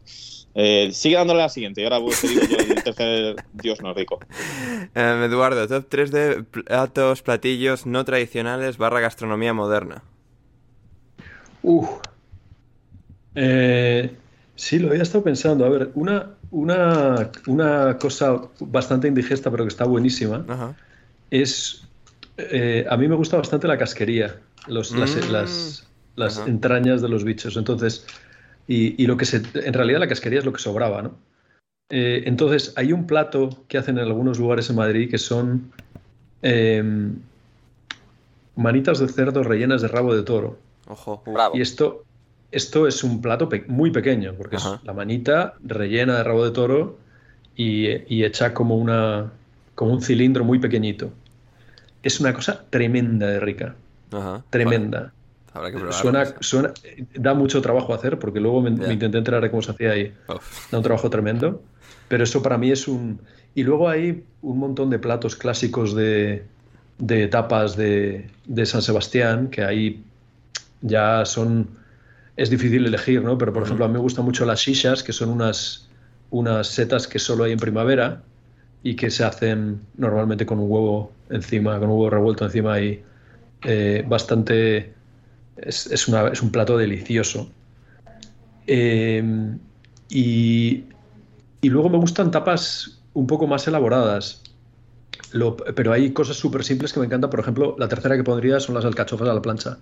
Eh, 0.53 0.89
sigue 0.93 1.15
dándole 1.15 1.41
a 1.41 1.45
la 1.45 1.49
siguiente. 1.49 1.81
Y 1.81 1.83
ahora 1.85 1.97
voy- 1.97 2.13
digo 2.21 2.41
yo 2.49 2.57
el 2.59 2.83
tercer 2.83 3.35
dios 3.53 3.81
nórdico. 3.81 4.19
Em, 4.95 5.23
Eduardo, 5.23 5.67
top 5.67 5.87
3 5.89 6.11
de 6.11 6.43
platos, 6.43 7.21
platillos 7.21 7.85
no 7.85 8.05
tradicionales 8.05 8.77
barra 8.77 9.01
gastronomía 9.01 9.53
moderna. 9.53 10.03
Uf. 11.63 11.89
Eh, 13.35 14.11
sí, 14.55 14.79
lo 14.79 14.89
había 14.89 15.03
estado 15.03 15.23
pensando. 15.23 15.65
A 15.65 15.69
ver, 15.69 15.91
una, 15.95 16.29
una, 16.51 17.31
una 17.47 17.97
cosa 17.97 18.41
bastante 18.59 19.07
indigesta, 19.07 19.51
pero 19.51 19.63
que 19.65 19.69
está 19.69 19.85
buenísima, 19.85 20.45
Ajá. 20.47 20.75
es. 21.29 21.83
eh, 22.37 22.85
a 22.89 22.95
mí 22.97 23.07
me 23.07 23.15
gusta 23.15 23.37
bastante 23.37 23.67
la 23.67 23.77
casquería, 23.77 24.39
los, 24.67 24.91
las, 24.91 25.15
Mm. 25.15 25.31
las- 25.31 25.87
las 26.15 26.37
Ajá. 26.39 26.49
entrañas 26.49 27.01
de 27.01 27.09
los 27.09 27.23
bichos. 27.23 27.57
Entonces, 27.57 28.07
y, 28.67 29.01
y 29.01 29.07
lo 29.07 29.17
que 29.17 29.25
se. 29.25 29.43
En 29.53 29.73
realidad, 29.73 29.99
la 29.99 30.07
casquería 30.07 30.39
es 30.39 30.45
lo 30.45 30.53
que 30.53 30.59
sobraba, 30.61 31.01
¿no? 31.01 31.15
Eh, 31.89 32.23
entonces, 32.25 32.73
hay 32.77 32.93
un 32.93 33.05
plato 33.05 33.49
que 33.67 33.77
hacen 33.77 33.97
en 33.97 34.05
algunos 34.05 34.39
lugares 34.39 34.69
en 34.69 34.75
Madrid 34.77 35.09
que 35.09 35.17
son 35.19 35.71
em, 36.41 37.15
manitas 38.55 38.99
de 38.99 39.07
cerdo 39.07 39.43
rellenas 39.43 39.81
de 39.81 39.87
rabo 39.87 40.15
de 40.15 40.23
toro. 40.23 40.57
Ojo. 40.87 41.23
Bravo. 41.25 41.55
Y 41.57 41.61
esto, 41.61 42.05
esto 42.51 42.87
es 42.87 43.03
un 43.03 43.21
plato 43.21 43.49
pe- 43.49 43.65
muy 43.67 43.91
pequeño, 43.91 44.33
porque 44.37 44.55
Ajá. 44.55 44.75
es 44.75 44.83
la 44.83 44.93
manita 44.93 45.55
rellena 45.63 46.17
de 46.17 46.23
rabo 46.23 46.45
de 46.45 46.51
toro 46.51 46.97
y, 47.55 47.87
y 48.13 48.23
hecha 48.23 48.53
como, 48.53 48.77
una, 48.77 49.31
como 49.75 49.93
un 49.93 50.01
cilindro 50.01 50.43
muy 50.43 50.59
pequeñito. 50.59 51.11
Es 52.03 52.19
una 52.19 52.33
cosa 52.33 52.65
tremenda 52.69 53.27
de 53.27 53.39
rica, 53.39 53.75
Ajá. 54.15 54.43
tremenda. 54.49 55.13
Habrá 55.53 55.71
que 55.71 55.77
probarlo. 55.77 56.01
Suena, 56.01 56.25
suena, 56.41 56.73
da 57.13 57.33
mucho 57.33 57.61
trabajo 57.61 57.93
hacer, 57.93 58.19
porque 58.19 58.39
luego 58.39 58.61
me, 58.61 58.69
intenté 58.69 59.17
enterar 59.17 59.41
de 59.41 59.49
cómo 59.49 59.61
se 59.61 59.71
hacía 59.71 59.91
ahí. 59.91 60.13
Uf. 60.27 60.71
Da 60.71 60.77
un 60.77 60.83
trabajo 60.83 61.09
tremendo, 61.09 61.61
pero 62.07 62.23
eso 62.23 62.41
para 62.41 62.57
mí 62.57 62.71
es 62.71 62.87
un... 62.87 63.19
Y 63.53 63.63
luego 63.63 63.87
hay 63.87 64.25
un 64.41 64.59
montón 64.59 64.89
de 64.89 64.99
platos 64.99 65.37
clásicos 65.37 65.95
de, 65.95 66.43
de 66.97 67.27
tapas 67.27 67.77
de, 67.77 68.29
de 68.45 68.65
San 68.65 68.81
Sebastián, 68.81 69.49
que 69.49 69.63
ahí 69.63 70.03
ya 70.81 71.25
son... 71.25 71.69
Es 72.35 72.49
difícil 72.49 72.85
elegir, 72.85 73.23
¿no? 73.23 73.37
Pero 73.37 73.53
por 73.53 73.63
ejemplo, 73.63 73.85
a 73.85 73.87
mí 73.87 73.93
me 73.93 73.99
gustan 73.99 74.25
mucho 74.25 74.45
las 74.45 74.59
shishas, 74.59 75.03
que 75.03 75.13
son 75.13 75.29
unas, 75.29 75.87
unas 76.31 76.67
setas 76.67 77.07
que 77.07 77.17
solo 77.17 77.45
hay 77.45 77.53
en 77.53 77.59
primavera 77.59 78.23
y 78.83 78.95
que 78.95 79.09
se 79.09 79.23
hacen 79.23 79.81
normalmente 79.97 80.45
con 80.45 80.59
un 80.59 80.69
huevo 80.69 81.11
encima, 81.29 81.79
con 81.79 81.89
un 81.89 81.95
huevo 81.95 82.09
revuelto 82.09 82.43
encima 82.45 82.79
y 82.81 83.01
eh, 83.65 84.03
bastante... 84.07 84.93
Es, 85.57 85.87
es 85.87 86.07
una- 86.07 86.27
es 86.29 86.41
un 86.41 86.51
plato 86.51 86.77
delicioso. 86.77 87.49
Eh, 88.67 89.23
y, 90.09 90.83
y 91.61 91.69
luego 91.69 91.89
me 91.89 91.97
gustan 91.97 92.31
tapas 92.31 92.99
un 93.13 93.27
poco 93.27 93.47
más 93.47 93.67
elaboradas. 93.67 94.41
Lo- 95.31 95.55
pero 95.57 95.93
hay 95.93 96.11
cosas 96.11 96.37
súper 96.37 96.63
simples 96.63 96.93
que 96.93 96.99
me 96.99 97.05
encantan. 97.05 97.29
Por 97.29 97.39
ejemplo, 97.39 97.75
la 97.79 97.87
tercera 97.87 98.15
que 98.17 98.23
pondría 98.23 98.59
son 98.59 98.75
las 98.75 98.85
alcachofas 98.85 99.27
a 99.29 99.33
la 99.33 99.41
plancha. 99.41 99.77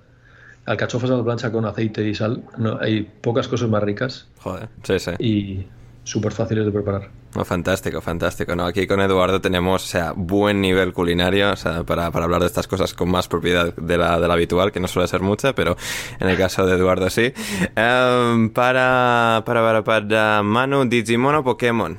Alcachofas 0.66 1.10
a 1.12 1.18
la 1.18 1.24
plancha 1.24 1.52
con 1.52 1.66
aceite 1.66 2.08
y 2.08 2.16
sal. 2.16 2.44
No, 2.58 2.78
hay 2.80 3.02
pocas 3.22 3.48
cosas 3.48 3.70
más 3.70 3.84
ricas 3.84 4.28
Joder, 4.40 4.70
sí, 4.84 5.00
sí. 5.00 5.12
y 5.20 5.66
súper 6.04 6.32
fáciles 6.32 6.66
de 6.66 6.72
preparar. 6.72 7.10
No, 7.36 7.46
fantástico, 7.46 8.02
fantástico. 8.02 8.56
No, 8.56 8.66
aquí 8.66 8.86
con 8.86 9.02
Eduardo 9.02 9.42
tenemos, 9.42 9.84
o 9.84 9.88
sea, 9.88 10.14
buen 10.16 10.62
nivel 10.62 10.94
culinario, 10.94 11.52
o 11.52 11.56
sea, 11.56 11.84
para, 11.84 12.12
para 12.12 12.26
hablar 12.26 12.42
de 12.42 12.48
estas 12.48 12.68
cosas 12.68 12.94
con 12.94 13.10
más 13.10 13.28
propiedad 13.28 13.76
de 13.76 13.98
la, 13.98 14.20
de 14.20 14.28
la 14.28 14.34
habitual, 14.34 14.72
que 14.72 14.80
no 14.80 14.88
suele 14.88 15.08
ser 15.08 15.22
mucha, 15.22 15.54
pero 15.56 15.76
en 16.20 16.30
el 16.30 16.38
caso 16.38 16.66
de 16.66 16.76
Eduardo 16.76 17.10
sí. 17.10 17.34
Em, 17.76 18.50
para, 18.50 19.44
para, 19.46 19.62
para, 19.62 19.84
para 19.84 20.44
Manu, 20.44 20.86
Digimon 20.86 21.36
o 21.36 21.44
Pokémon. 21.44 21.98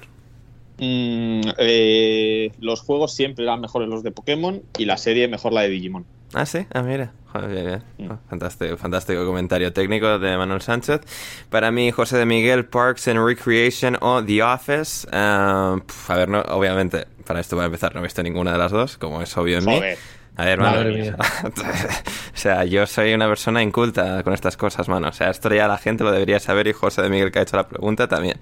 Mm, 0.79 1.41
eh, 1.59 2.53
los 2.61 2.81
juegos 2.81 3.15
siempre 3.15 3.45
eran 3.45 3.61
mejores 3.61 3.89
los 3.89 4.03
de 4.03 4.11
Pokémon 4.11 4.63
y 4.77 4.85
la 4.85 4.97
serie 4.97 5.29
mejor 5.29 5.53
la 5.53 5.63
de 5.63 5.69
Digimon. 5.69 6.05
Ah, 6.35 6.47
sí, 6.47 6.67
ah, 6.73 6.83
mira. 6.83 7.13
Joder, 7.33 7.49
bien, 7.51 7.83
bien. 7.97 8.11
Oh, 8.11 8.19
fantástico, 8.29 8.77
fantástico 8.77 9.25
comentario 9.25 9.73
técnico 9.73 10.19
de 10.19 10.37
Manuel 10.37 10.61
Sánchez. 10.61 11.01
Para 11.49 11.71
mí, 11.71 11.91
José 11.93 12.17
de 12.17 12.27
Miguel, 12.27 12.65
Parks 12.65 13.09
and 13.09 13.25
Recreation 13.25 13.97
o 14.01 14.23
The 14.23 14.43
Office. 14.43 15.07
Pf, 15.07 16.11
a 16.11 16.17
ver, 16.17 16.29
no, 16.29 16.41
obviamente, 16.49 17.07
para 17.25 17.41
esto 17.41 17.57
voy 17.57 17.63
a 17.63 17.67
empezar, 17.67 17.95
no 17.95 18.01
he 18.01 18.03
visto 18.05 18.23
ninguna 18.23 18.53
de 18.53 18.59
las 18.59 18.73
dos, 18.73 18.99
como 18.99 19.23
es 19.23 19.37
obvio 19.37 19.59
en 19.59 19.65
mí. 19.65 19.77
Joder. 19.77 19.99
A 20.37 20.45
ver, 20.47 20.59
Madre 20.59 20.91
mano. 20.91 21.05
mía. 21.05 21.17
o 22.35 22.37
sea, 22.37 22.65
yo 22.65 22.87
soy 22.89 23.15
una 23.15 23.29
persona 23.29 23.63
inculta 23.63 24.25
con 24.25 24.33
estas 24.33 24.57
cosas, 24.57 24.89
mano. 24.89 25.09
O 25.09 25.13
sea, 25.13 25.31
esto 25.31 25.53
ya 25.55 25.69
la 25.69 25.79
gente 25.79 26.03
lo 26.03 26.11
debería 26.11 26.41
saber 26.41 26.67
y 26.67 26.73
José 26.73 27.03
de 27.03 27.09
Miguel 27.09 27.31
que 27.31 27.39
ha 27.39 27.43
hecho 27.43 27.57
la 27.57 27.69
pregunta 27.69 28.09
también. 28.09 28.39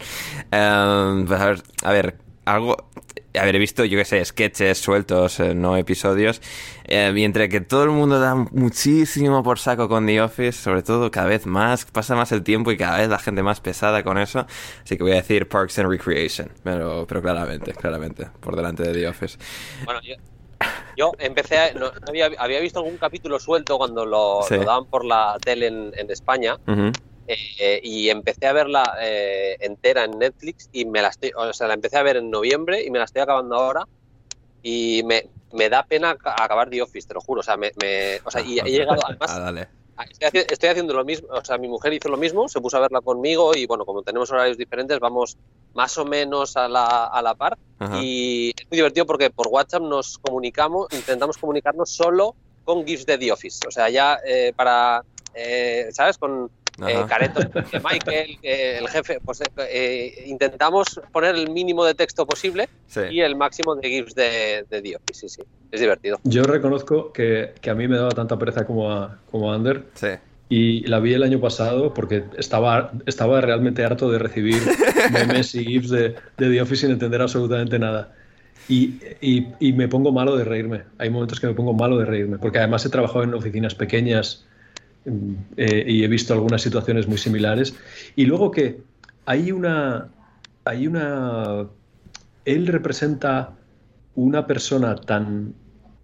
Em, 0.50 1.26
pues 1.26 1.38
a 1.38 1.46
ver, 1.46 1.62
a 1.82 1.92
ver, 1.92 2.16
algo... 2.44 2.76
He 3.34 3.52
visto, 3.58 3.84
yo 3.86 3.96
qué 3.98 4.04
sé, 4.04 4.22
sketches 4.24 4.76
sueltos, 4.76 5.40
eh, 5.40 5.54
no 5.54 5.76
episodios. 5.78 6.42
eh, 6.84 7.10
y 7.16 7.24
entre 7.24 7.48
que 7.48 7.62
todo 7.62 7.84
el 7.84 7.90
mundo 7.90 8.20
da 8.20 8.34
muchísimo 8.34 9.42
por 9.42 9.58
saco 9.58 9.88
con 9.88 10.04
The 10.06 10.20
Office, 10.20 10.52
sobre 10.52 10.82
todo 10.82 11.10
cada 11.10 11.28
vez 11.28 11.46
más, 11.46 11.86
pasa 11.86 12.14
más 12.14 12.30
el 12.32 12.42
tiempo 12.42 12.70
y 12.72 12.76
cada 12.76 12.98
vez 12.98 13.08
la 13.08 13.18
gente 13.18 13.42
más 13.42 13.60
pesada 13.60 14.02
con 14.02 14.18
eso. 14.18 14.46
Así 14.84 14.98
que 14.98 15.02
voy 15.02 15.12
a 15.12 15.16
decir 15.16 15.48
Parks 15.48 15.78
and 15.78 15.88
Recreation. 15.88 16.50
Pero, 16.62 17.06
pero 17.08 17.22
claramente, 17.22 17.72
claramente, 17.72 18.26
por 18.40 18.54
delante 18.54 18.82
de 18.82 18.92
The 18.92 19.08
Office. 19.08 19.38
Bueno, 19.86 20.00
yo, 20.02 20.14
yo 20.98 21.12
empecé, 21.18 21.56
a- 21.58 21.72
no, 21.72 21.90
había, 22.06 22.28
había 22.38 22.60
visto 22.60 22.80
algún 22.80 22.98
capítulo 22.98 23.38
suelto 23.40 23.78
cuando 23.78 24.04
lo, 24.04 24.42
Sí. 24.46 24.56
lo 24.56 24.64
daban 24.64 24.84
por 24.86 25.06
la 25.06 25.38
tele 25.42 25.68
en, 25.68 25.92
en 25.96 26.10
España 26.10 26.56
Ujú. 26.66 26.92
Eh, 27.26 27.80
y 27.82 28.08
empecé 28.10 28.46
a 28.46 28.52
verla 28.52 28.96
eh, 29.00 29.56
entera 29.60 30.04
en 30.04 30.18
Netflix 30.18 30.68
y 30.72 30.84
me 30.84 31.00
la 31.02 31.08
estoy, 31.08 31.32
o 31.36 31.52
sea, 31.52 31.68
la 31.68 31.74
empecé 31.74 31.96
a 31.98 32.02
ver 32.02 32.16
en 32.16 32.30
noviembre 32.30 32.82
y 32.84 32.90
me 32.90 32.98
la 32.98 33.04
estoy 33.04 33.22
acabando 33.22 33.56
ahora 33.56 33.84
y 34.62 35.02
me, 35.04 35.24
me 35.52 35.68
da 35.68 35.82
pena 35.84 36.16
ca- 36.16 36.34
acabar 36.38 36.70
The 36.70 36.82
Office, 36.82 37.06
te 37.08 37.14
lo 37.14 37.20
juro, 37.20 37.40
o 37.40 37.42
sea, 37.44 37.56
me, 37.56 37.72
me- 37.82 38.20
o 38.24 38.30
sea, 38.30 38.40
y 38.42 38.58
he 38.58 38.70
llegado, 38.70 39.00
además, 39.06 39.30
Ah, 39.30 39.40
dale. 39.40 39.68
Estoy, 40.18 40.40
estoy 40.48 40.68
haciendo 40.70 40.94
lo 40.94 41.04
mismo, 41.04 41.28
o 41.30 41.44
sea, 41.44 41.58
mi 41.58 41.68
mujer 41.68 41.92
hizo 41.92 42.08
lo 42.08 42.16
mismo, 42.16 42.48
se 42.48 42.60
puso 42.60 42.76
a 42.78 42.80
verla 42.80 43.00
conmigo 43.02 43.54
y 43.54 43.66
bueno, 43.66 43.84
como 43.84 44.02
tenemos 44.02 44.30
horarios 44.32 44.56
diferentes, 44.56 44.98
vamos 44.98 45.36
más 45.74 45.96
o 45.98 46.04
menos 46.06 46.56
a 46.56 46.66
la, 46.66 47.04
a 47.06 47.22
la 47.22 47.34
par 47.34 47.56
Ajá. 47.78 47.98
y 48.02 48.48
es 48.56 48.66
muy 48.70 48.76
divertido 48.78 49.04
porque 49.06 49.30
por 49.30 49.48
WhatsApp 49.48 49.82
nos 49.82 50.16
comunicamos, 50.18 50.86
intentamos 50.92 51.36
comunicarnos 51.36 51.90
solo 51.90 52.34
con 52.64 52.86
GIFs 52.86 53.04
de 53.06 53.18
The 53.18 53.32
Office, 53.32 53.60
o 53.68 53.70
sea, 53.70 53.90
ya 53.90 54.18
eh, 54.26 54.52
para, 54.56 55.04
eh, 55.34 55.88
¿sabes? 55.92 56.16
Con 56.18 56.50
eh, 56.88 57.04
de 57.70 57.80
Michael, 57.84 58.38
eh, 58.42 58.78
el 58.80 58.88
jefe, 58.88 59.18
pues 59.24 59.42
eh, 59.70 60.24
intentamos 60.26 61.00
poner 61.12 61.34
el 61.34 61.50
mínimo 61.50 61.84
de 61.84 61.94
texto 61.94 62.26
posible 62.26 62.68
Sí. 62.86 63.00
y 63.10 63.20
el 63.20 63.36
máximo 63.36 63.74
de 63.76 63.88
GIFs 63.88 64.14
de, 64.14 64.64
de 64.68 64.82
The 64.82 64.96
Office, 64.96 65.28
sí, 65.28 65.28
sí, 65.28 65.42
es 65.70 65.80
divertido. 65.80 66.18
Yo 66.24 66.42
reconozco 66.44 67.12
que, 67.12 67.52
que 67.60 67.70
a 67.70 67.74
mí 67.74 67.88
me 67.88 67.96
daba 67.96 68.10
tanta 68.10 68.38
pereza 68.38 68.66
como 68.66 68.90
a, 68.90 69.18
como 69.30 69.50
a 69.50 69.54
Ander. 69.54 69.84
Sí. 69.94 70.08
Y 70.48 70.86
la 70.86 71.00
vi 71.00 71.14
el 71.14 71.22
año 71.22 71.40
pasado 71.40 71.94
porque 71.94 72.24
estaba, 72.36 72.92
estaba 73.06 73.40
realmente 73.40 73.82
harto 73.84 74.10
de 74.10 74.18
recibir 74.18 74.60
memes 75.12 75.54
y 75.54 75.64
gifs 75.64 75.88
de, 75.88 76.10
de 76.36 76.50
The 76.50 76.60
Office 76.60 76.82
sin 76.82 76.90
entender 76.90 77.22
absolutamente 77.22 77.78
nada. 77.78 78.12
Y, 78.68 79.00
y- 79.22 79.48
y 79.60 79.72
me 79.72 79.88
pongo 79.88 80.12
malo 80.12 80.36
de 80.36 80.44
reírme. 80.44 80.82
Hay 80.98 81.08
momentos 81.08 81.40
que 81.40 81.46
me 81.46 81.54
pongo 81.54 81.72
malo 81.72 81.96
de 81.98 82.04
reírme, 82.04 82.38
porque 82.38 82.58
además 82.58 82.84
he 82.84 82.90
trabajado 82.90 83.24
en 83.24 83.32
oficinas 83.34 83.74
pequeñas 83.74 84.44
eh, 85.04 85.84
y 85.86 86.04
he 86.04 86.08
visto 86.08 86.32
algunas 86.34 86.62
situaciones 86.62 87.06
muy 87.08 87.18
similares. 87.18 87.74
Y 88.16 88.26
luego 88.26 88.50
que 88.50 88.82
hay 89.26 89.52
una... 89.52 90.08
Hay 90.64 90.86
una... 90.86 91.66
Él 92.44 92.66
representa 92.66 93.52
una 94.14 94.46
persona 94.46 94.96
tan 94.96 95.54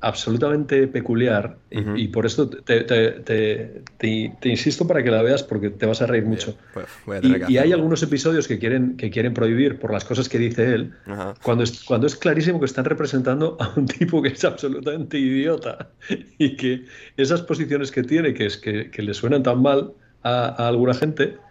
absolutamente 0.00 0.86
peculiar 0.86 1.58
y, 1.70 2.08
por 2.08 2.24
eso 2.24 2.48
te, 2.48 2.84
te- 2.84 3.82
te- 3.98 4.48
insisto 4.48 4.86
para 4.86 5.02
que 5.02 5.10
la 5.10 5.22
veas 5.22 5.42
porque 5.42 5.70
te 5.70 5.86
vas 5.86 6.00
a 6.02 6.06
reír 6.06 6.24
mucho. 6.24 6.56
Pues 6.72 6.86
Y, 7.22 7.52
y 7.54 7.58
hay 7.58 7.72
algunos 7.72 8.02
episodios 8.02 8.46
que 8.46 8.58
quieren, 8.58 8.96
que 8.96 9.10
quieren 9.10 9.34
prohibir 9.34 9.78
por 9.80 9.92
las 9.92 10.04
cosas 10.04 10.28
que 10.28 10.38
dice 10.38 10.72
él, 10.74 10.94
cuando 11.42 11.64
es, 11.64 11.82
cuando 11.84 12.06
es 12.06 12.14
clarísimo 12.14 12.60
que 12.60 12.66
están 12.66 12.84
representando 12.84 13.56
a 13.60 13.72
un 13.76 13.86
tipo 13.86 14.22
que 14.22 14.28
es 14.28 14.44
absolutamente 14.44 15.18
idiota 15.18 15.90
y 16.38 16.56
que 16.56 16.84
esas 17.16 17.42
posiciones 17.42 17.90
que 17.90 18.04
tiene, 18.04 18.34
que, 18.34 18.46
es 18.46 18.56
que, 18.56 18.90
que 18.90 19.02
le 19.02 19.14
suenan 19.14 19.42
tan 19.42 19.60
mal 19.62 19.94
a, 20.22 20.64
a 20.64 20.68
alguna 20.68 20.94
gente, 20.94 21.47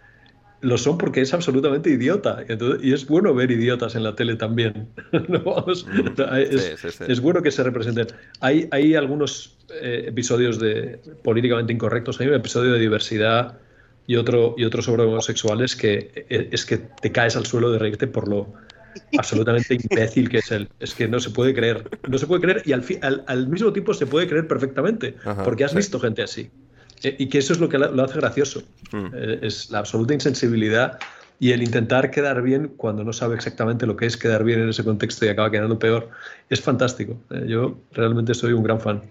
lo 0.60 0.76
son 0.78 0.98
porque 0.98 1.20
es 1.20 1.32
absolutamente 1.34 1.88
idiota. 1.90 2.44
Y, 2.48 2.52
entonces- 2.52 2.80
y 2.84 2.92
es 2.92 3.06
bueno 3.06 3.32
ver 3.34 3.50
idiotas 3.50 3.94
en 3.94 4.02
la 4.02 4.14
tele 4.16 4.34
también. 4.36 4.88
¿no? 5.28 5.40
Vamos, 5.44 5.86
es, 6.38 6.54
Mm. 6.54 6.58
Sí, 6.58 6.60
sí, 6.76 6.88
sí. 6.90 7.04
es 7.08 7.20
bueno 7.20 7.42
que 7.42 7.50
se 7.50 7.62
representen. 7.62 8.08
Hay, 8.40 8.68
hay 8.70 8.94
algunos 8.94 9.56
eh, 9.82 10.04
episodios 10.08 10.58
de 10.58 10.98
políticamente 11.22 11.72
incorrectos. 11.72 12.20
Hay 12.20 12.28
un 12.28 12.34
episodio 12.34 12.72
de 12.72 12.80
diversidad 12.80 13.58
y 14.06 14.16
otro, 14.16 14.54
y 14.56 14.64
otro 14.64 14.80
sobre 14.82 15.02
homosexuales 15.04 15.76
que 15.76 16.26
eh, 16.28 16.48
es 16.50 16.64
que 16.64 16.78
te 16.78 17.12
caes 17.12 17.36
al 17.36 17.44
suelo 17.46 17.70
de 17.70 17.78
reírte 17.78 18.06
por 18.06 18.26
lo 18.28 18.54
absolutamente 19.16 19.74
imbécil 19.90 20.28
que 20.28 20.38
es 20.38 20.50
él. 20.50 20.68
Es 20.80 20.94
que 20.94 21.06
no 21.08 21.20
se 21.20 21.30
puede 21.30 21.54
creer. 21.54 21.88
No 22.08 22.18
se 22.18 22.26
puede 22.26 22.40
creer 22.40 22.62
y 22.64 22.72
al, 22.72 22.82
fi- 22.82 22.98
al, 23.02 23.22
al 23.26 23.46
mismo 23.48 23.72
tiempo 23.72 23.94
se 23.94 24.06
puede 24.06 24.26
creer 24.26 24.48
perfectamente 24.48 25.14
Ajá, 25.24 25.44
porque 25.44 25.64
has 25.64 25.74
visto 25.74 26.00
gente 26.00 26.22
así. 26.22 26.50
Eh, 27.02 27.16
y 27.18 27.28
que 27.28 27.38
eso 27.38 27.52
es 27.52 27.60
lo 27.60 27.68
que 27.68 27.78
la- 27.78 27.88
lo 27.90 28.02
hace 28.04 28.18
gracioso. 28.18 28.62
Mm. 28.92 29.06
Eh, 29.14 29.38
es 29.42 29.70
la 29.70 29.78
absoluta 29.80 30.14
insensibilidad 30.14 30.98
y 31.40 31.52
el 31.52 31.62
intentar 31.62 32.10
quedar 32.10 32.42
bien 32.42 32.72
cuando 32.76 33.04
no 33.04 33.12
sabe 33.12 33.36
exactamente 33.36 33.86
lo 33.86 33.96
que 33.96 34.06
es 34.06 34.16
quedar 34.16 34.42
bien 34.42 34.60
en 34.60 34.68
ese 34.70 34.82
contexto 34.84 35.24
y 35.24 35.28
acaba 35.28 35.50
quedando 35.50 35.78
peor. 35.78 36.10
Es 36.50 36.60
fantástico. 36.60 37.16
Eh, 37.30 37.44
yo 37.46 37.78
realmente 37.92 38.34
soy 38.34 38.52
un 38.52 38.62
gran 38.62 38.80
fan. 38.80 39.02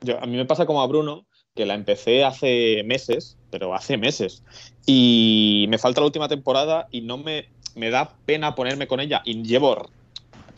Yo- 0.00 0.22
a 0.22 0.26
mí 0.26 0.36
me 0.36 0.44
pasa 0.44 0.66
como 0.66 0.82
a 0.82 0.86
Bruno, 0.86 1.26
que 1.54 1.66
la 1.66 1.74
empecé 1.74 2.24
hace 2.24 2.82
meses, 2.84 3.36
pero 3.50 3.74
hace 3.74 3.96
meses. 3.96 4.42
Y 4.86 5.66
me 5.68 5.78
falta 5.78 6.00
la 6.00 6.06
última 6.06 6.28
temporada 6.28 6.86
y 6.90 7.00
no 7.02 7.18
me, 7.18 7.48
me 7.74 7.90
da 7.90 8.12
pena 8.26 8.54
ponerme 8.54 8.86
con 8.86 9.00
ella. 9.00 9.22
Y 9.24 9.42
llevo 9.42 9.88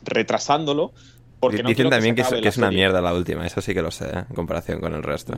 retrasándolo 0.05 0.93
porque 1.39 1.63
Dicen 1.63 1.89
también 1.89 2.15
que, 2.15 2.23
es, 2.23 2.29
que 2.29 2.37
una 2.39 2.53
serie. 2.53 2.69
mierda 2.71 3.01
la 3.01 3.15
última, 3.15 3.47
eso 3.47 3.61
sí 3.63 3.73
que 3.73 3.81
lo 3.83 3.91
sé, 3.91 4.07
¿eh? 4.07 4.25
en 4.29 4.35
comparación 4.35 4.81
con 4.81 4.95
el 4.95 5.03
resto. 5.03 5.35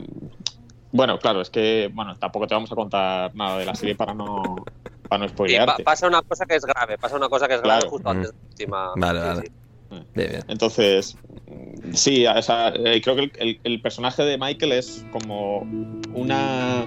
Bueno, 0.93 1.19
claro, 1.19 1.41
es 1.41 1.51
que 1.51 1.91
bueno, 1.93 2.17
tampoco 2.17 2.47
te 2.47 2.55
vamos 2.55 2.71
a 2.71 2.75
contar 2.75 3.35
nada 3.35 3.59
de 3.59 3.65
la 3.65 3.75
serie 3.75 3.95
para 3.95 4.15
no, 4.15 4.67
para 5.09 5.21
no 5.21 5.25
Sí, 5.25 5.31
pa- 5.31 5.33
spoilearte. 5.35 5.83
pasa 5.85 6.07
una 6.07 6.23
cosa 6.23 6.45
que 6.47 6.57
es 6.57 6.65
grave, 6.65 6.99
pasa 6.99 7.17
una 7.17 7.29
cosa 7.29 7.49
que 7.49 7.55
es 7.55 7.61
grave 7.63 7.77
Claro. 7.81 7.91
justo 7.91 8.09
antes 8.11 8.31
de 8.31 8.35
la 8.39 8.49
última. 8.49 8.91
Vale, 8.97 9.21
sí, 9.21 9.27
vale. 9.27 9.43
sí. 9.43 10.07
Bien, 10.15 10.31
bien. 10.31 10.45
Entonces, 10.49 11.17
sí, 11.95 12.27
o 12.27 12.43
sea, 12.43 12.69
eh, 12.75 13.01
creo 13.03 13.17
que 13.17 13.23
el, 13.23 13.33
el- 13.39 13.61
el 13.65 13.81
personaje 13.83 14.23
de 14.23 14.39
Michael 14.39 14.73
es 14.73 15.05
como 15.13 15.61
una 16.15 16.87